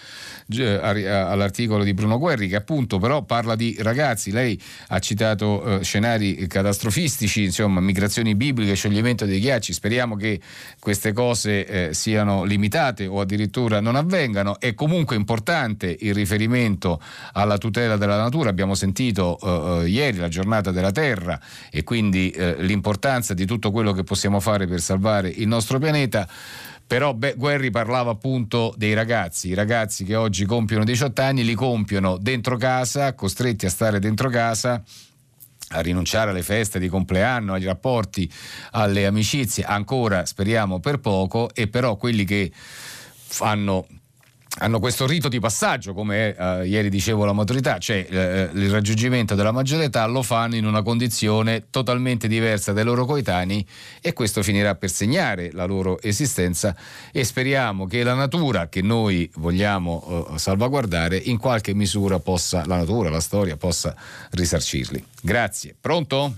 [0.59, 4.31] all'articolo di Bruno Guerri che appunto però parla di ragazzi.
[4.31, 9.73] Lei ha citato eh, scenari catastrofistici, insomma, migrazioni bibliche, scioglimento dei ghiacci.
[9.73, 10.41] Speriamo che
[10.79, 14.59] queste cose eh, siano limitate o addirittura non avvengano.
[14.59, 17.01] È comunque importante il riferimento
[17.33, 18.51] alla tutela della natura.
[18.51, 21.41] Abbiamo sentito eh, eh, ieri la giornata della terra
[21.71, 26.29] e quindi eh, l'importanza di tutto quello che possiamo fare per salvare il nostro pianeta.
[26.91, 31.55] Però beh, Guerri parlava appunto dei ragazzi, i ragazzi che oggi compiono 18 anni, li
[31.55, 34.83] compiono dentro casa, costretti a stare dentro casa
[35.69, 38.29] a rinunciare alle feste di compleanno, agli rapporti,
[38.73, 43.87] alle amicizie, ancora speriamo per poco, e però quelli che fanno
[44.63, 49.35] hanno questo rito di passaggio, come eh, ieri dicevo la maturità, cioè eh, il raggiungimento
[49.35, 53.67] della maggiore età lo fanno in una condizione totalmente diversa dai loro coetanei
[54.01, 56.77] e questo finirà per segnare la loro esistenza
[57.11, 62.77] e speriamo che la natura che noi vogliamo eh, salvaguardare in qualche misura possa, la
[62.77, 63.95] natura, la storia possa
[64.31, 65.03] risarcirli.
[65.23, 65.75] Grazie.
[65.81, 66.35] Pronto?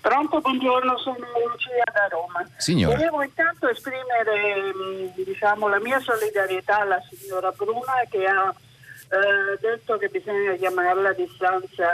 [0.00, 2.48] Pronto, buongiorno, sono Lucia da Roma.
[2.56, 2.96] Signora.
[2.96, 8.54] Volevo intanto esprimere mm, diciamo, la mia solidarietà alla signora Bruna che ha
[9.10, 11.88] eh, detto che bisogna chiamarla distanza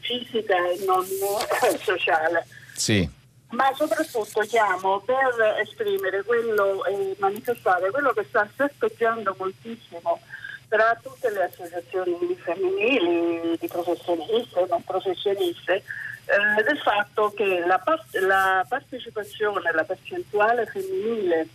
[0.00, 2.46] fisica e non eh, sociale.
[2.74, 3.08] Sì.
[3.50, 10.20] Ma soprattutto chiamo per esprimere quello e manifestare quello che sta serpeggiando moltissimo
[10.68, 15.82] tra tutte le associazioni femminili, di professioniste e non professioniste,
[16.28, 17.82] eh, del fatto che la,
[18.20, 21.48] la partecipazione, la percentuale femminile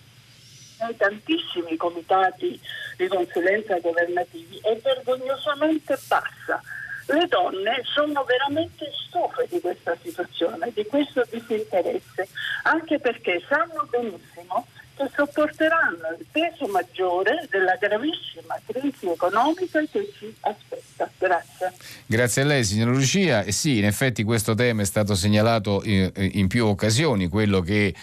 [0.80, 2.60] nei tantissimi comitati
[2.98, 6.62] di consulenza governativi è vergognosamente bassa.
[7.06, 12.28] Le donne sono veramente stufe di questa situazione, di questo disinteresse,
[12.64, 14.66] anche perché sanno benissimo
[14.96, 21.10] che sopporteranno il peso maggiore della gravissima crisi economica che ci aspetta.
[21.18, 21.74] Grazie.
[22.06, 23.44] Grazie a lei signora Lucia.
[23.44, 27.94] E sì, in effetti questo tema è stato segnalato in, in più occasioni, quello che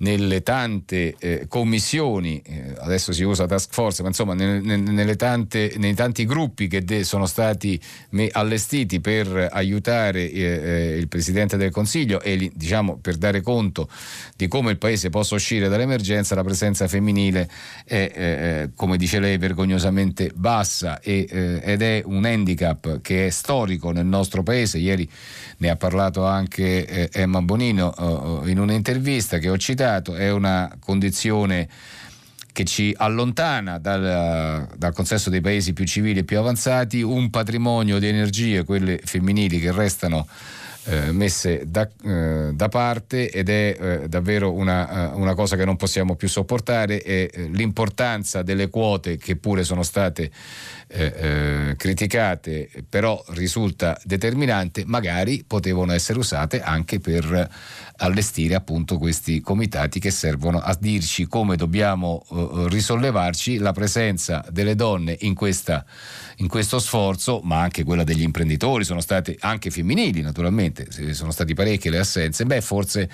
[0.00, 5.74] nelle tante eh, commissioni, eh, adesso si usa task force, ma insomma nelle, nelle tante,
[5.76, 7.80] nei tanti gruppi che de- sono stati
[8.32, 13.88] allestiti per aiutare eh, eh, il Presidente del Consiglio e diciamo per dare conto
[14.36, 17.48] di come il Paese possa uscire dall'emergenza, la presenza femminile
[17.84, 23.30] è, eh, come dice lei, vergognosamente bassa e, eh, ed è un handicap che è
[23.30, 24.78] storico nel nostro Paese.
[24.78, 25.08] Ieri
[25.58, 31.68] ne ha parlato anche Emma Bonino in un'intervista che ho citato sbagliato, è una condizione
[32.52, 37.98] che ci allontana dal, dal, consesso dei paesi più civili e più avanzati, un patrimonio
[37.98, 40.26] di energie, quelle femminili, che restano
[40.90, 45.64] eh, messe da, eh, da, parte ed è eh, davvero una, eh, una, cosa che
[45.64, 50.30] non possiamo più sopportare e l'importanza delle quote che pure sono state
[50.90, 57.48] criticate però risulta determinante, magari potevano essere usate anche per
[57.98, 62.26] allestire appunto questi comitati che servono a dirci come dobbiamo
[62.68, 65.84] risollevarci la presenza delle donne in, questa,
[66.38, 70.79] in, questo sforzo, ma anche quella degli imprenditori, sono state anche femminili naturalmente,
[71.12, 73.08] sono stati parecchie le assenze, beh forse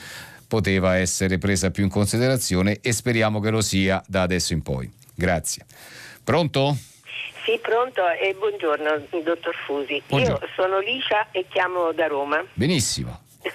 [0.47, 4.91] poteva essere presa più in considerazione e speriamo che lo sia da adesso in poi.
[5.14, 5.64] Grazie.
[6.23, 6.77] Pronto?
[7.45, 10.03] Sì, pronto e buongiorno, dottor Fusi.
[10.07, 10.45] Buongiorno.
[10.45, 12.45] Io sono Licia e chiamo da Roma.
[12.55, 13.21] Benissimo.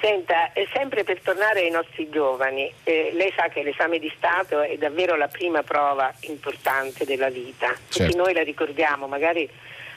[0.00, 4.76] Senta, sempre per tornare ai nostri giovani, eh, lei sa che l'esame di Stato è
[4.76, 7.68] davvero la prima prova importante della vita.
[7.68, 8.04] Certo.
[8.04, 9.48] Tutti noi la ricordiamo, magari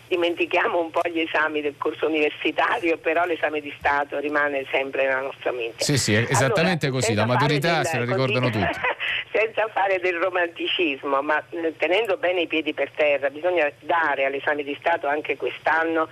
[0.08, 5.22] dimentichiamo un po' gli esami del corso universitario, però l'esame di Stato rimane sempre nella
[5.22, 5.84] nostra mente.
[5.84, 8.80] Sì, sì, esattamente allora, così, la maturità del, se la ricordano così, tutti.
[9.32, 14.64] senza fare del romanticismo, ma eh, tenendo bene i piedi per terra, bisogna dare all'esame
[14.64, 16.10] di Stato anche quest'anno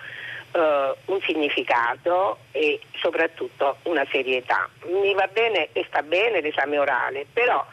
[0.56, 4.70] Uh, un significato e soprattutto una serietà.
[4.86, 7.66] Mi va bene e sta bene l'esame orale, però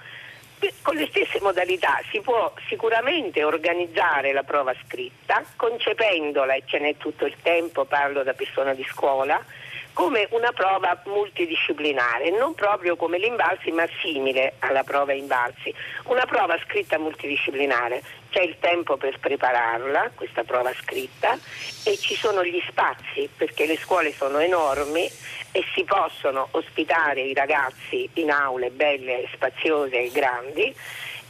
[0.83, 6.97] con le stesse modalità si può sicuramente organizzare la prova scritta, concependola, e ce n'è
[6.97, 9.43] tutto il tempo, parlo da persona di scuola,
[9.93, 16.59] come una prova multidisciplinare, non proprio come l'Invalsi ma simile alla prova Invalsi, una prova
[16.65, 18.03] scritta multidisciplinare.
[18.31, 21.39] C'è il tempo per prepararla, questa prova scritta,
[21.85, 25.07] e ci sono gli spazi perché le scuole sono enormi
[25.53, 30.75] e si possono ospitare i ragazzi in aule belle, spaziose e grandi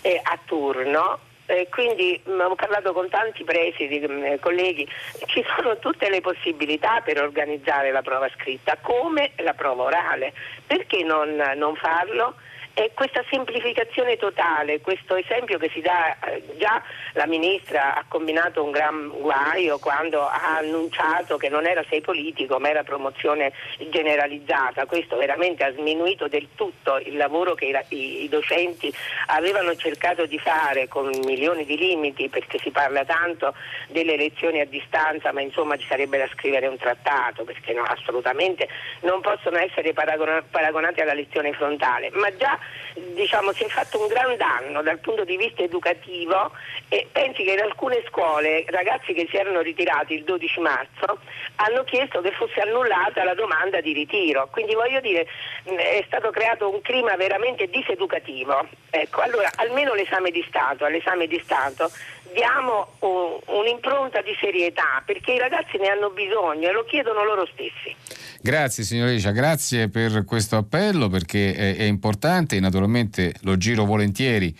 [0.02, 4.88] eh, a turno eh, quindi mh, ho parlato con tanti presidi, mh, colleghi,
[5.26, 10.32] ci sono tutte le possibilità per organizzare la prova scritta, come la prova orale.
[10.66, 12.36] Perché non, non farlo?
[12.74, 18.64] E questa semplificazione totale, questo esempio che si dà, eh, già la Ministra ha combinato
[18.64, 23.52] un gran guaio quando ha annunciato che non era sei politico ma era promozione
[23.90, 28.90] generalizzata, questo veramente ha sminuito del tutto il lavoro che i, docenti
[29.26, 33.54] avevano cercato di fare con milioni di limiti perché si parla tanto
[33.88, 38.66] delle lezioni a distanza ma insomma ci sarebbe da scrivere un trattato perché no, assolutamente
[39.00, 42.58] non possono essere paragonati alla lezione frontale, ma già
[43.14, 46.52] diciamo, si è fatto un gran danno dal punto di vista educativo
[46.88, 51.18] e pensi che in alcune scuole ragazzi che si erano ritirati il 12 marzo
[51.56, 54.48] hanno chiesto che fosse annullata la domanda di ritiro.
[54.50, 55.26] Quindi voglio dire
[55.64, 58.68] è stato creato un clima veramente diseducativo.
[58.90, 61.90] Ecco, allora almeno l'esame di Stato, all'esame di Stato
[62.32, 67.46] diamo un, un'impronta di serietà perché i ragazzi ne hanno bisogno e lo chiedono loro
[67.46, 67.94] stessi.
[68.40, 74.54] Grazie signorina, grazie per questo appello perché è importante, naturalmente lo giro volentieri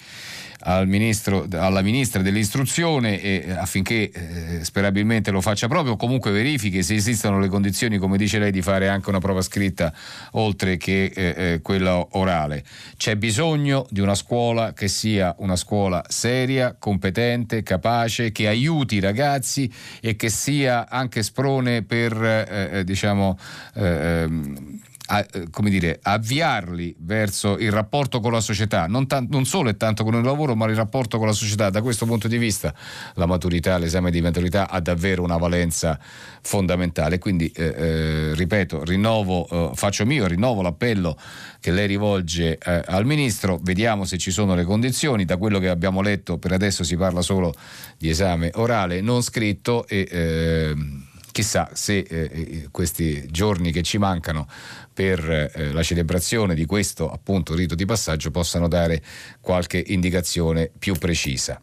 [0.64, 6.82] al ministro, alla ministra dell'istruzione e, eh, affinché eh, sperabilmente lo faccia proprio, comunque verifichi
[6.82, 9.92] se esistono le condizioni, come dice lei, di fare anche una prova scritta
[10.32, 12.64] oltre che eh, eh, quella orale.
[12.96, 19.00] C'è bisogno di una scuola che sia una scuola seria, competente, capace, che aiuti i
[19.00, 19.70] ragazzi
[20.00, 23.38] e che sia anche sprone per eh, eh diciamo
[23.74, 29.44] ehm, a, eh, come dire, avviarli verso il rapporto con la società, non, t- non,
[29.44, 31.70] solo e tanto con il lavoro, ma il rapporto con la società.
[31.70, 32.74] Da questo punto di vista
[33.14, 35.98] la maturità, l'esame di maturità ha davvero una valenza
[36.42, 37.18] fondamentale.
[37.18, 41.18] Quindi, eh, eh, ripeto, rinnovo, eh, faccio mio, rinnovo l'appello
[41.60, 45.24] che lei rivolge eh, al Ministro, vediamo se ci sono le condizioni.
[45.24, 47.54] Da quello che abbiamo letto per adesso si parla solo
[47.98, 54.46] di esame orale non scritto e ehm, chissà se eh, questi giorni che ci mancano
[54.92, 59.02] per eh, la celebrazione di questo appunto rito di passaggio possano dare
[59.40, 61.60] qualche indicazione più precisa.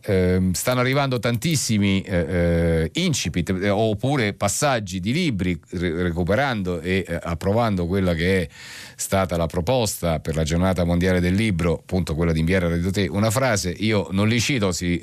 [0.00, 7.18] Eh, stanno arrivando tantissimi eh, eh incipit eh, oppure passaggi di libri recuperando e eh,
[7.20, 8.48] approvando quella che è
[8.94, 12.90] stata la proposta per la giornata mondiale del libro, appunto quella di inviare a Radio
[12.90, 15.00] Te, una frase, io non li cito, si,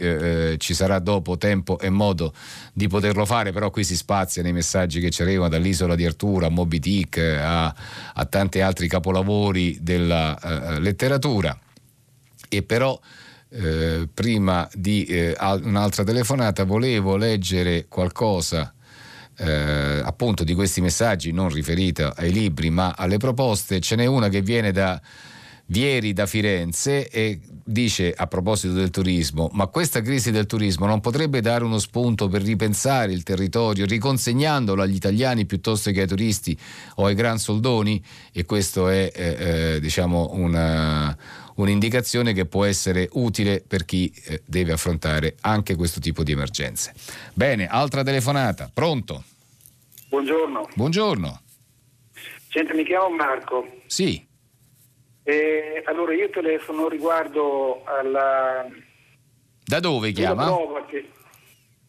[0.57, 2.33] ci sarà dopo tempo e modo
[2.73, 6.45] di poterlo fare, però qui si spazia nei messaggi che ci arrivano dall'isola di Arturo
[6.45, 7.65] a Moby Dick a
[8.13, 11.57] a, tanti altri capolavori della letteratura.
[12.47, 12.99] E però
[13.49, 18.73] eh, prima di eh, un'altra telefonata volevo leggere qualcosa
[19.37, 23.79] eh, appunto di questi messaggi non riferita ai libri ma alle proposte.
[23.79, 25.01] Ce n'è una che viene da
[25.67, 31.01] Vieri da Firenze e dice a proposito del turismo, ma questa crisi del turismo non
[31.01, 36.55] potrebbe dare uno spunto per ripensare il territorio riconsegnandolo agli italiani piuttosto che ai turisti
[36.97, 38.03] o ai gran soldoni?
[38.31, 41.17] E questo è eh, eh, diciamo una,
[41.55, 46.93] un'indicazione che può essere utile per chi eh, deve affrontare anche questo tipo di emergenze.
[47.33, 49.23] Bene, altra telefonata, pronto?
[50.09, 50.69] Buongiorno.
[50.75, 51.41] Buongiorno.
[52.49, 53.67] Senti, mi chiamo Marco.
[53.87, 54.25] Sì.
[55.23, 58.65] Eh, allora io telefono riguardo alla...
[59.65, 60.55] Da dove chiama?
[60.87, 61.09] Che...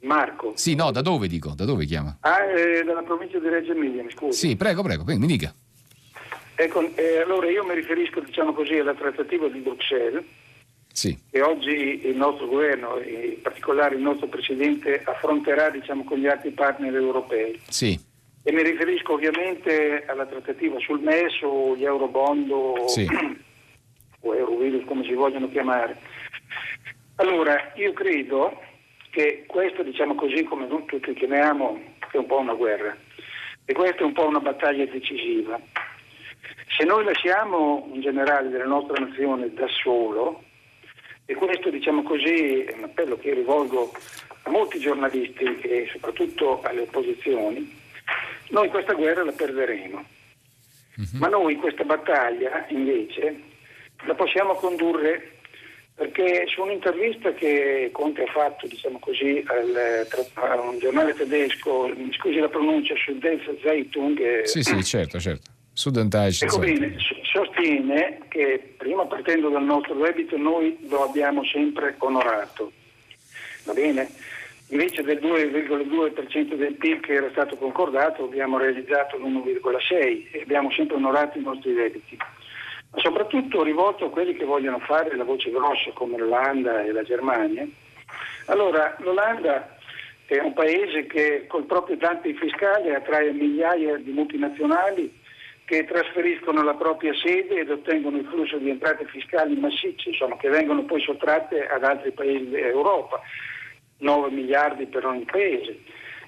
[0.01, 0.53] Marco.
[0.57, 1.53] Sì, no, da dove dico?
[1.55, 2.17] Da dove chiama?
[2.21, 4.49] Ah, eh, dalla provincia di Reggio Emilia, mi scusi.
[4.49, 5.55] Sì, prego, prego, mi dica.
[6.57, 10.25] Ecco, eh, allora io mi riferisco, diciamo così, alla trattativa di Bruxelles,
[10.91, 11.17] sì.
[11.31, 16.51] che oggi il nostro governo, in particolare il nostro Presidente, affronterà diciamo, con gli altri
[16.51, 17.61] partner europei.
[17.69, 18.15] Sì
[18.49, 23.05] e mi riferisco ovviamente alla trattativa sul MES o gli Eurobond o, sì.
[24.21, 25.97] o Eurovirus come si vogliono chiamare.
[27.17, 28.57] Allora, io credo
[29.11, 32.97] che questo, diciamo così, come non tutti chiamiamo, è un po' una guerra
[33.65, 35.59] e questa è un po' una battaglia decisiva.
[36.77, 40.43] Se noi lasciamo un generale della nostra nazione da solo,
[41.25, 43.93] e questo diciamo così è un appello che rivolgo
[44.43, 47.75] a molti giornalisti e soprattutto alle opposizioni,
[48.51, 50.05] noi questa guerra la perderemo,
[50.97, 51.19] uh-huh.
[51.19, 53.41] ma noi questa battaglia invece
[54.05, 55.33] la possiamo condurre
[55.95, 62.13] perché su un'intervista che Conte ha fatto, diciamo così, al, a un giornale tedesco, mi
[62.13, 64.21] scusi la pronuncia, Süddeutsche Zeitung.
[64.21, 65.55] Eh, sì, sì, certo, certo.
[65.77, 72.73] Süddeutsche ecco bene, sostiene che prima partendo dal nostro debito noi lo abbiamo sempre onorato.
[73.65, 74.09] Va bene?
[74.69, 80.97] Invece del 2,2% del PIL che era stato concordato abbiamo realizzato l'1,6% e abbiamo sempre
[80.97, 82.17] onorato i nostri debiti.
[82.17, 87.03] ma soprattutto rivolto a quelli che vogliono fare la voce grossa come l'Olanda e la
[87.03, 87.69] Germania.
[88.47, 89.77] Allora, l'Olanda
[90.25, 95.25] è un paese che col proprio dumping fiscale attrae migliaia di multinazionali
[95.67, 100.49] che trasferiscono la propria sede ed ottengono il flusso di entrate fiscali massicce, insomma, che
[100.49, 103.21] vengono poi sottratte ad altri paesi d'Europa,
[103.99, 105.81] 9 miliardi per ogni paese.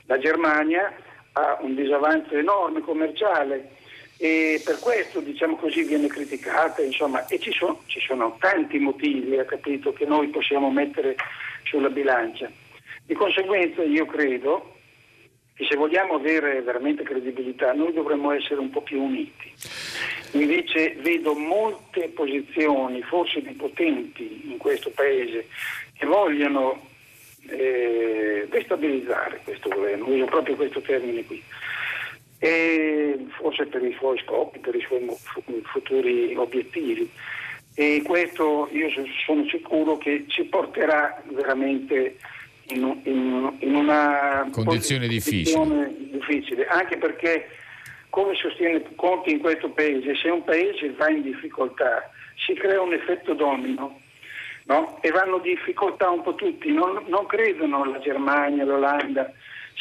[0.06, 0.92] La Germania
[1.34, 3.76] ha un disavanzo enorme commerciale
[4.16, 9.36] e per questo diciamo così viene criticata, insomma, e ci sono, ci sono tanti motivi,
[9.46, 11.14] capito, che noi possiamo mettere
[11.62, 12.50] sulla bilancia.
[13.06, 14.77] Di conseguenza io credo
[15.58, 19.52] che se vogliamo avere veramente credibilità noi dovremmo essere un po' più uniti.
[20.32, 25.48] Invece vedo molte posizioni, forse di potenti in questo Paese,
[25.94, 26.80] che vogliono
[27.48, 31.42] eh, destabilizzare questo governo, uso proprio questo termine qui,
[32.38, 35.08] e forse per i suoi scopi, per i suoi
[35.64, 37.10] futuri obiettivi.
[37.74, 38.88] E questo io
[39.26, 42.16] sono sicuro che ci porterà veramente
[42.68, 45.94] in, in, in una condizione difficile.
[46.10, 47.48] difficile, anche perché
[48.10, 52.92] come sostiene Conti in questo paese, se un paese va in difficoltà si crea un
[52.92, 54.00] effetto domino
[54.64, 54.98] no?
[55.02, 59.30] e vanno in difficoltà un po' tutti, non, non credono la Germania, l'Olanda,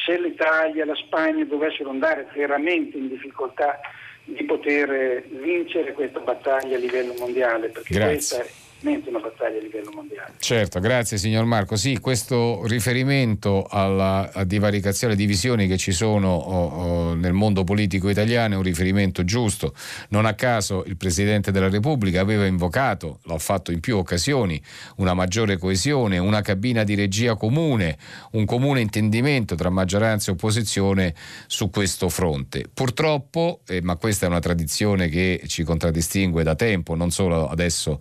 [0.05, 3.79] se l'Italia, la Spagna dovessero andare veramente in difficoltà
[4.23, 8.13] di poter vincere questa battaglia a livello mondiale, perché Grazie.
[8.13, 8.47] questa è
[8.81, 10.33] una battaglia a livello mondiale.
[10.37, 11.75] Certo, grazie signor Marco.
[11.75, 18.09] Sì, questo riferimento alla divaricazione, alle divisioni che ci sono oh, oh, nel mondo politico
[18.09, 19.73] italiano è un riferimento giusto.
[20.09, 24.61] Non a caso il Presidente della Repubblica aveva invocato, l'ha fatto in più occasioni,
[24.97, 27.97] una maggiore coesione, una cabina di regia comune,
[28.31, 31.15] un comune intendimento tra maggioranza e opposizione
[31.47, 32.65] su questo fronte.
[32.71, 37.99] Purtroppo, eh, ma questa è una tradizione che ci contraddistingue da tempo, non solo adesso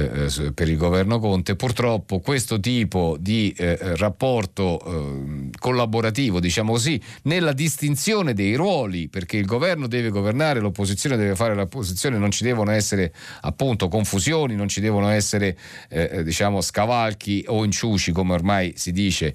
[0.00, 1.56] eh, eh, per il governo Conte.
[1.56, 9.36] Purtroppo questo tipo di eh, rapporto eh, collaborativo, diciamo così, nella distinzione dei ruoli, perché
[9.36, 13.12] il governo deve governare, l'opposizione deve fare l'opposizione, non ci devono essere
[13.42, 15.56] appunto confusioni, non ci devono essere
[15.88, 19.34] eh, eh diciamo scavalchi o inciuci, come ormai si dice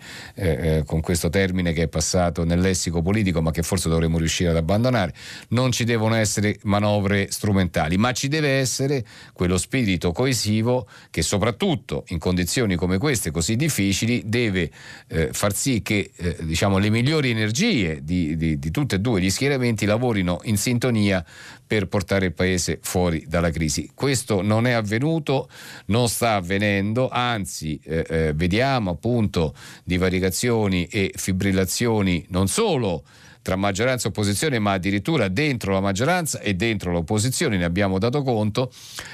[0.86, 4.56] con questo termine che è passato nel lessico politico, ma che forse dovremmo riuscire ad
[4.56, 5.14] abbandonare.
[5.50, 11.22] Non ci devono essere manovre strumentali, ma ci deve essere quello spirito coesivo complessivo che
[11.22, 14.72] soprattutto in condizioni come queste così difficili deve
[15.08, 19.22] eh, far sì che eh, diciamo, le migliori energie di, di, di tutti e due
[19.22, 21.26] gli schieramenti lavorino in sintonia
[21.66, 23.90] per portare il paese fuori dalla crisi.
[23.94, 25.50] Questo non è avvenuto,
[25.88, 33.04] non sta avvenendo, anzi eh, eh, vediamo appunto divaricazioni e fibrillazioni non solo
[33.46, 38.24] tra maggioranza e opposizione, ma addirittura dentro la maggioranza e dentro l'opposizione, ne abbiamo dato
[38.24, 38.72] conto.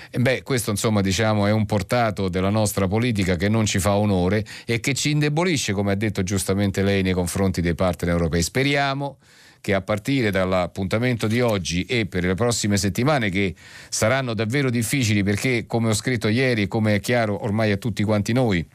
[0.10, 3.96] E beh, questo insomma diciamo è un portato della nostra politica che non ci fa
[3.96, 8.42] onore e che ci indebolisce, come ha detto giustamente lei, nei confronti dei partner europei.
[8.42, 9.18] Speriamo
[9.60, 13.54] che a partire dall'appuntamento di oggi e per le prossime settimane che
[13.90, 18.32] saranno davvero difficili perché come ho scritto ieri come è chiaro ormai a tutti quanti
[18.34, 18.66] noi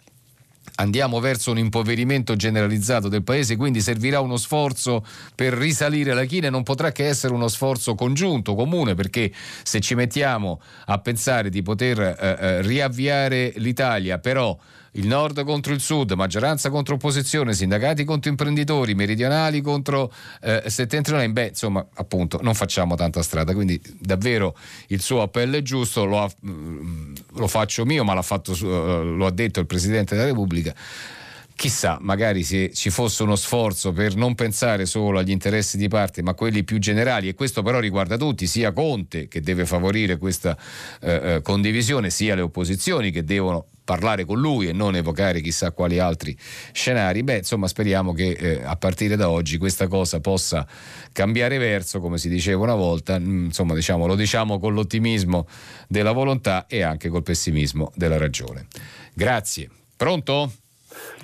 [0.77, 6.49] andiamo verso un impoverimento generalizzato del paese, quindi servirà uno sforzo per risalire la china
[6.49, 9.33] e non potrà che essere uno sforzo congiunto, comune, perché
[9.63, 14.57] se ci mettiamo a pensare di poter eh, eh riavviare l'Italia, però
[14.97, 21.31] il nord contro il sud, maggioranza contro opposizione, sindacati contro imprenditori, meridionali contro eh, settentrionali,
[21.33, 24.57] beh insomma appunto non facciamo tanta strada, quindi davvero
[24.89, 29.27] il suo appello è giusto, lo, ha, mm, lo faccio mio, ma fatto, eh, lo
[29.27, 30.75] ha detto il Presidente della Repubblica.
[31.55, 36.23] Chissà, magari se ci fosse uno sforzo per non pensare solo agli interessi di parte,
[36.23, 40.57] ma quelli più generali, e questo però riguarda tutti, sia Conte che deve favorire questa
[41.01, 45.71] eh, eh condivisione, sia le opposizioni che devono parlare con lui e non evocare chissà
[45.71, 46.37] quali altri
[46.73, 50.67] scenari, beh insomma speriamo che eh, a partire da oggi questa cosa possa
[51.13, 55.47] cambiare verso, come si diceva una volta, mm, insomma diciamo, lo diciamo con l'ottimismo
[55.87, 58.67] della volontà e anche col pessimismo della ragione.
[59.15, 59.71] Grazie.
[59.97, 60.51] Pronto?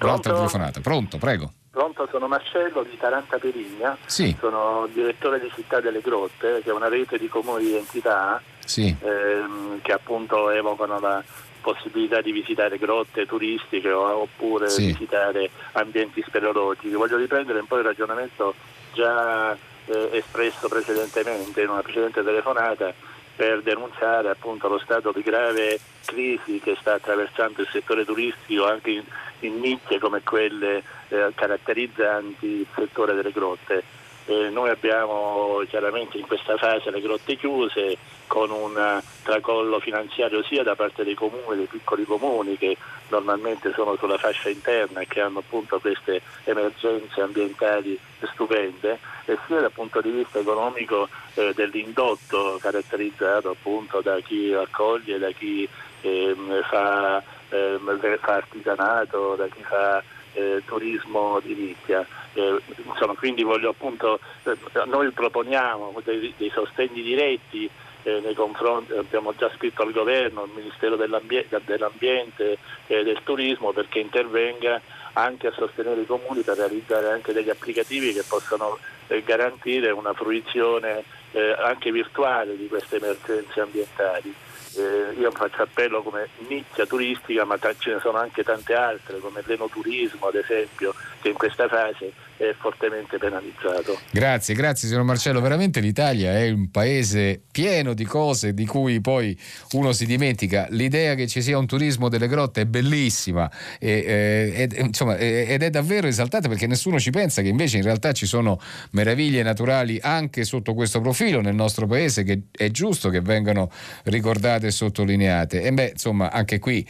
[0.01, 0.81] Un'altra telefonata.
[0.81, 1.53] Pronto, prego.
[1.71, 4.37] Pronto, sono Marcello di Taranta Perigna, sì.
[4.39, 8.95] sono direttore di Città delle Grotte, che è una rete di comuni di entità sì.
[9.01, 11.25] ehm, che appunto evocano la
[11.63, 14.87] possibilità di visitare grotte turistiche oppure sì.
[14.87, 16.95] visitare ambienti speleologici.
[16.95, 18.55] Voglio riprendere un po' il ragionamento
[18.93, 19.57] già
[19.87, 22.93] eh, espresso precedentemente in una precedente telefonata
[23.35, 28.91] per denunciare appunto lo stato di grave crisi che sta attraversando il settore turistico anche
[28.91, 29.03] in,
[29.41, 33.83] in nicchie come quelle eh, caratterizzanti il settore delle grotte.
[34.27, 37.97] Eh, noi abbiamo chiaramente in questa fase le grotte chiuse
[38.29, 42.77] con un tracollo finanziario sia da parte dei comuni, dei piccoli comuni che
[43.09, 47.99] normalmente sono sulla fascia interna e che hanno appunto queste emergenze ambientali
[48.33, 55.19] stupende e sia dal punto di vista economico eh, dell'indotto caratterizzato appunto da chi accoglie,
[55.19, 55.69] da chi
[56.03, 56.35] eh,
[56.71, 57.79] fa, eh,
[58.21, 60.03] fa artigianato, da chi fa
[60.35, 62.07] eh, turismo di nicchia.
[62.35, 64.57] Eh, insomma, quindi voglio appunto, eh,
[64.87, 67.69] noi proponiamo dei, dei sostegni diretti
[68.05, 73.73] eh, nei confronti, abbiamo già scritto al governo, al Ministero dell'Ambiente, dell'ambiente e del Turismo
[73.73, 74.81] perché intervenga
[75.15, 78.79] anche a sostenere i comuni per realizzare anche degli applicativi che possano
[79.09, 84.35] eh, garantire una fruizione eh, anche virtuale di queste emergenze ambientali
[84.77, 89.43] eh, io faccio appello come nicchia turistica, ma ce ne sono anche tante altre, come
[89.45, 93.99] l'enoturismo ad esempio, che in questa fase è fortemente penalizzato.
[94.11, 95.41] Grazie, grazie signor Marcello.
[95.41, 99.39] Veramente l'Italia è un paese pieno di cose di cui poi
[99.73, 100.67] uno si dimentica.
[100.71, 105.71] L'idea che ci sia un turismo delle grotte è bellissima e, ed, insomma, ed è
[105.71, 108.61] davvero esaltata perché nessuno ci pensa che invece in realtà ci sono
[108.91, 113.71] meraviglie naturali anche sotto questo profilo nel nostro paese che è giusto che vengano
[114.05, 115.63] ricordate e sottolineate.
[115.63, 116.87] E beh, insomma, anche qui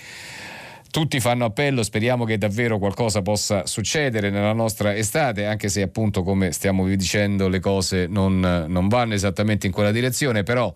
[0.92, 6.22] tutti fanno appello, speriamo che davvero qualcosa possa succedere nella nostra estate, anche se appunto
[6.22, 10.72] come stiamo dicendo le cose non, non vanno esattamente in quella direzione, però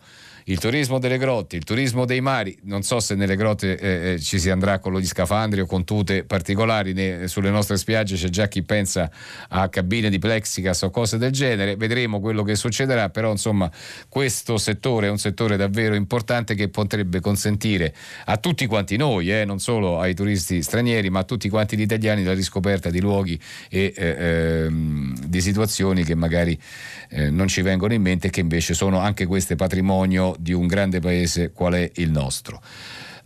[0.48, 4.18] il turismo delle grotte, il turismo dei mari, non so se nelle grotte eh, eh,
[4.20, 8.28] ci si andrà con gli scafandri o con tute particolari, né, sulle nostre spiagge c'è
[8.28, 9.10] già chi pensa
[9.48, 13.68] a cabine di plexicas o cose del genere, vedremo quello che succederà, però insomma
[14.08, 17.92] questo settore è un settore davvero importante che potrebbe consentire
[18.26, 21.82] a tutti quanti noi, eh, non solo ai turisti stranieri, ma a tutti quanti gli
[21.82, 26.56] italiani la riscoperta di luoghi e eh, ehm, di situazioni che magari
[27.08, 30.66] eh, non ci vengono in mente e che invece sono anche queste patrimonio di un
[30.66, 32.60] grande paese qual è il nostro.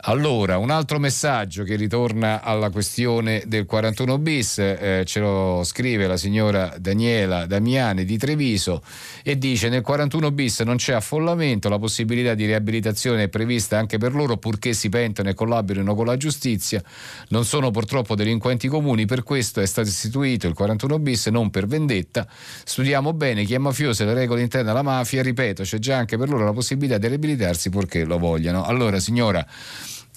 [0.02, 6.06] Allora, un altro messaggio che ritorna alla questione del 41 bis, eh, ce lo scrive
[6.06, 8.82] la signora Daniela Damiani di Treviso
[9.22, 13.98] e dice nel 41 bis non c'è affollamento, la possibilità di riabilitazione è prevista anche
[13.98, 16.82] per loro purché si pentano e collaborino con la giustizia,
[17.28, 21.66] non sono purtroppo delinquenti comuni, per questo è stato istituito il 41 bis non per
[21.66, 22.27] vendetta,
[22.64, 26.16] studiamo bene chi è mafioso e le regole interne alla mafia, ripeto c'è già anche
[26.16, 28.64] per loro la possibilità di riabilitarsi purché lo vogliano.
[28.64, 29.47] Allora signora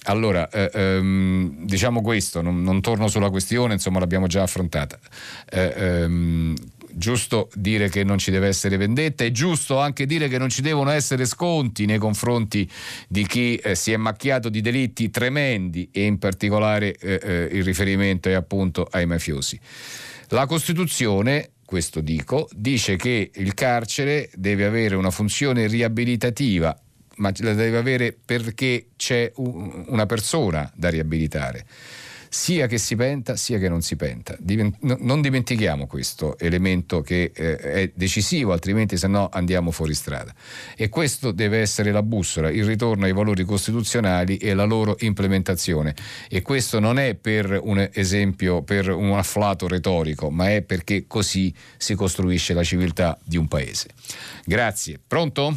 [0.03, 4.99] allora, eh, ehm, diciamo questo, non, non, torno sulla questione, insomma l'abbiamo già affrontata.
[5.49, 6.55] Eh, ehm,
[6.95, 10.61] giusto dire che non ci deve essere vendetta, è giusto anche dire che non ci
[10.61, 12.69] devono essere sconti nei confronti
[13.07, 17.63] di chi eh, si è macchiato di delitti tremendi e in particolare eh, eh, il
[17.63, 19.59] riferimento è appunto ai mafiosi.
[20.29, 26.77] La Costituzione questo dico, dice che il carcere deve avere una funzione riabilitativa
[27.17, 31.65] ma la deve avere perché c'è una persona da riabilitare
[32.33, 34.35] sia che si penta sia che non si penta.
[34.79, 40.33] non dimentichiamo questo elemento che eh, è decisivo, altrimenti se no andiamo fuori strada.
[40.75, 45.93] E questo deve essere la bussola, il ritorno ai valori costituzionali e la loro implementazione.
[46.27, 51.53] E questo non è per un esempio, per un afflato retorico, ma è perché così
[51.77, 53.89] si costruisce la civiltà di un paese.
[54.43, 54.99] Grazie.
[55.05, 55.55] Pronto?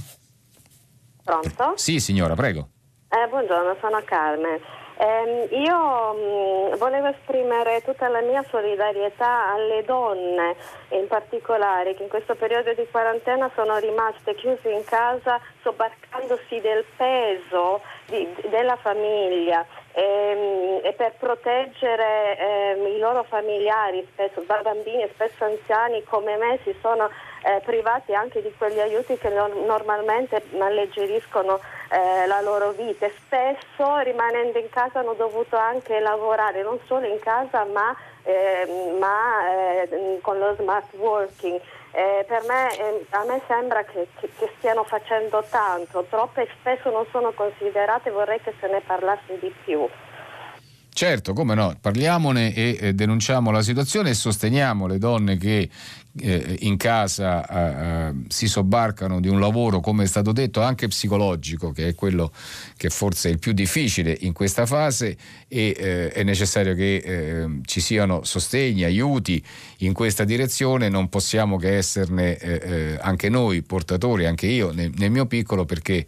[1.26, 1.72] Pronto?
[1.74, 2.68] Sì, signora, prego.
[3.08, 4.60] Eh, buongiorno, sono Carmen.
[4.98, 10.54] Eh, io mh, mm, volevo esprimere tutta la mia solidarietà alle donne
[10.90, 16.84] in particolare che in questo periodo di quarantena sono rimaste chiuse in casa sobbarcandosi del
[16.96, 25.02] peso di, della famiglia e, ehm, e per proteggere eh, i loro familiari, spesso bambini
[25.02, 27.10] e spesso anziani come me si sono
[27.46, 31.60] eh, privati anche di quegli aiuti che no- normalmente alleggeriscono
[31.90, 33.08] eh, la loro vita.
[33.08, 37.94] Spesso rimanendo in casa hanno dovuto anche lavorare non solo in casa ma,
[38.24, 41.60] ehm, ma eh, con lo smart working.
[41.92, 46.90] Eh, per me, eh, a me sembra che, che, che, stiano facendo tanto, troppe spesso
[46.90, 49.88] non sono considerate, vorrei che se ne parlasse di più.
[50.96, 55.68] Certo, come no, parliamone e eh, denunciamo la situazione e sosteniamo le donne che
[56.18, 60.88] eh, in casa eh, eh, si sobbarcano di un lavoro, come è stato detto, anche
[60.88, 62.32] psicologico, che è quello
[62.78, 65.18] che forse è il più difficile in questa fase
[65.48, 69.44] e eh, è necessario che eh, ci siano sostegni, aiuti
[69.80, 75.26] in questa direzione, non possiamo che esserne anche noi portatori, anche io nel, nel mio
[75.26, 76.06] piccolo, perché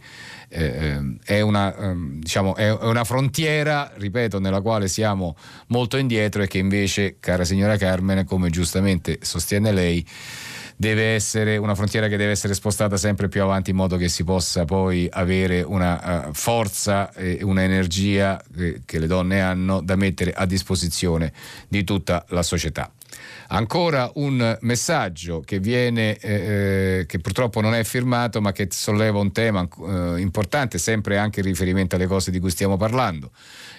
[0.49, 5.35] è una, ehm, diciamo, è una frontiera, ripeto, nella quale siamo
[5.67, 10.05] molto indietro e che invece, cara signora Carmen, come giustamente sostiene lei,
[10.75, 14.23] deve essere una frontiera che deve essere spostata sempre più avanti in modo che si
[14.23, 20.31] possa poi avere una uh, forza e un'energia che, che le donne hanno da mettere
[20.31, 21.33] a disposizione
[21.67, 22.89] di tutta la società.
[23.51, 26.33] Ancora un messaggio che viene, eh,
[26.99, 31.39] eh, che purtroppo non è firmato, ma che solleva un tema eh, importante, sempre anche
[31.39, 33.31] in riferimento alle cose di cui stiamo parlando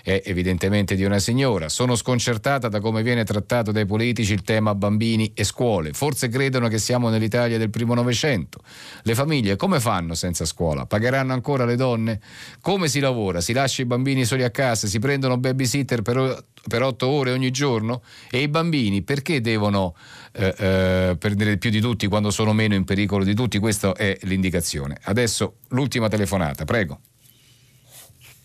[0.02, 1.68] è evidentemente di una signora.
[1.68, 5.92] Sono sconcertata da come viene trattato dai politici il tema bambini e scuole.
[5.92, 8.60] Forse credono che siamo nell'Italia del primo Novecento.
[9.02, 10.86] Le famiglie come fanno senza scuola?
[10.86, 12.20] Pagheranno ancora le donne?
[12.60, 13.40] Come si lavora?
[13.40, 14.86] Si lascia i bambini soli a casa?
[14.86, 18.02] Si prendono babysitter per, per otto ore ogni giorno?
[18.30, 19.94] E i bambini perché devono
[20.32, 23.58] eh, eh, perdere più di tutti quando sono meno in pericolo di tutti?
[23.58, 24.98] Questa è l'indicazione.
[25.02, 27.00] Adesso l'ultima telefonata, prego.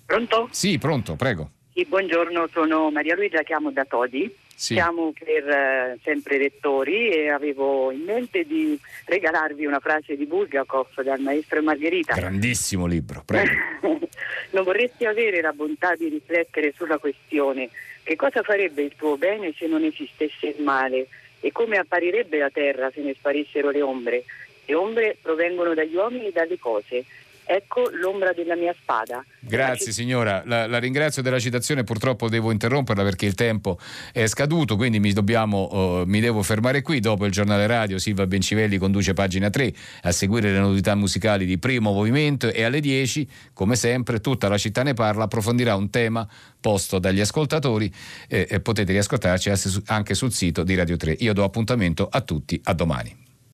[0.05, 0.47] Pronto?
[0.51, 1.49] Sì, pronto, prego.
[1.73, 4.33] Sì, buongiorno, sono Maria Luigia, chiamo da Todi.
[4.55, 4.75] Sì.
[4.75, 11.01] Siamo per eh, sempre lettori e avevo in mente di regalarvi una frase di Bulgakov
[11.01, 12.13] dal maestro Margherita.
[12.13, 13.51] Grandissimo libro, prego.
[14.51, 17.69] non vorresti avere la bontà di riflettere sulla questione
[18.03, 21.07] che cosa farebbe il tuo bene se non esistesse il male
[21.41, 24.23] e come apparirebbe la terra se ne sparissero le ombre.
[24.67, 27.03] Le ombre provengono dagli uomini e dalle cose
[27.47, 29.23] Ecco l'ombra della mia spada.
[29.39, 33.77] Grazie signora, la, la, ringrazio della citazione, purtroppo devo interromperla perché il tempo
[34.11, 36.99] è scaduto, quindi mi, dobbiamo, uh, mi devo fermare qui.
[36.99, 41.59] Dopo il giornale radio Silva Bencivelli conduce pagina 3 a seguire le novità musicali di
[41.59, 46.27] primo movimento e alle 10, come sempre, tutta la città ne parla, approfondirà un tema
[46.59, 47.93] posto dagli ascoltatori
[48.27, 49.51] eh, e potete riascoltarci
[49.85, 51.17] anche sul sito di Radio 3.
[51.19, 53.25] Io do appuntamento a tutti, a domani.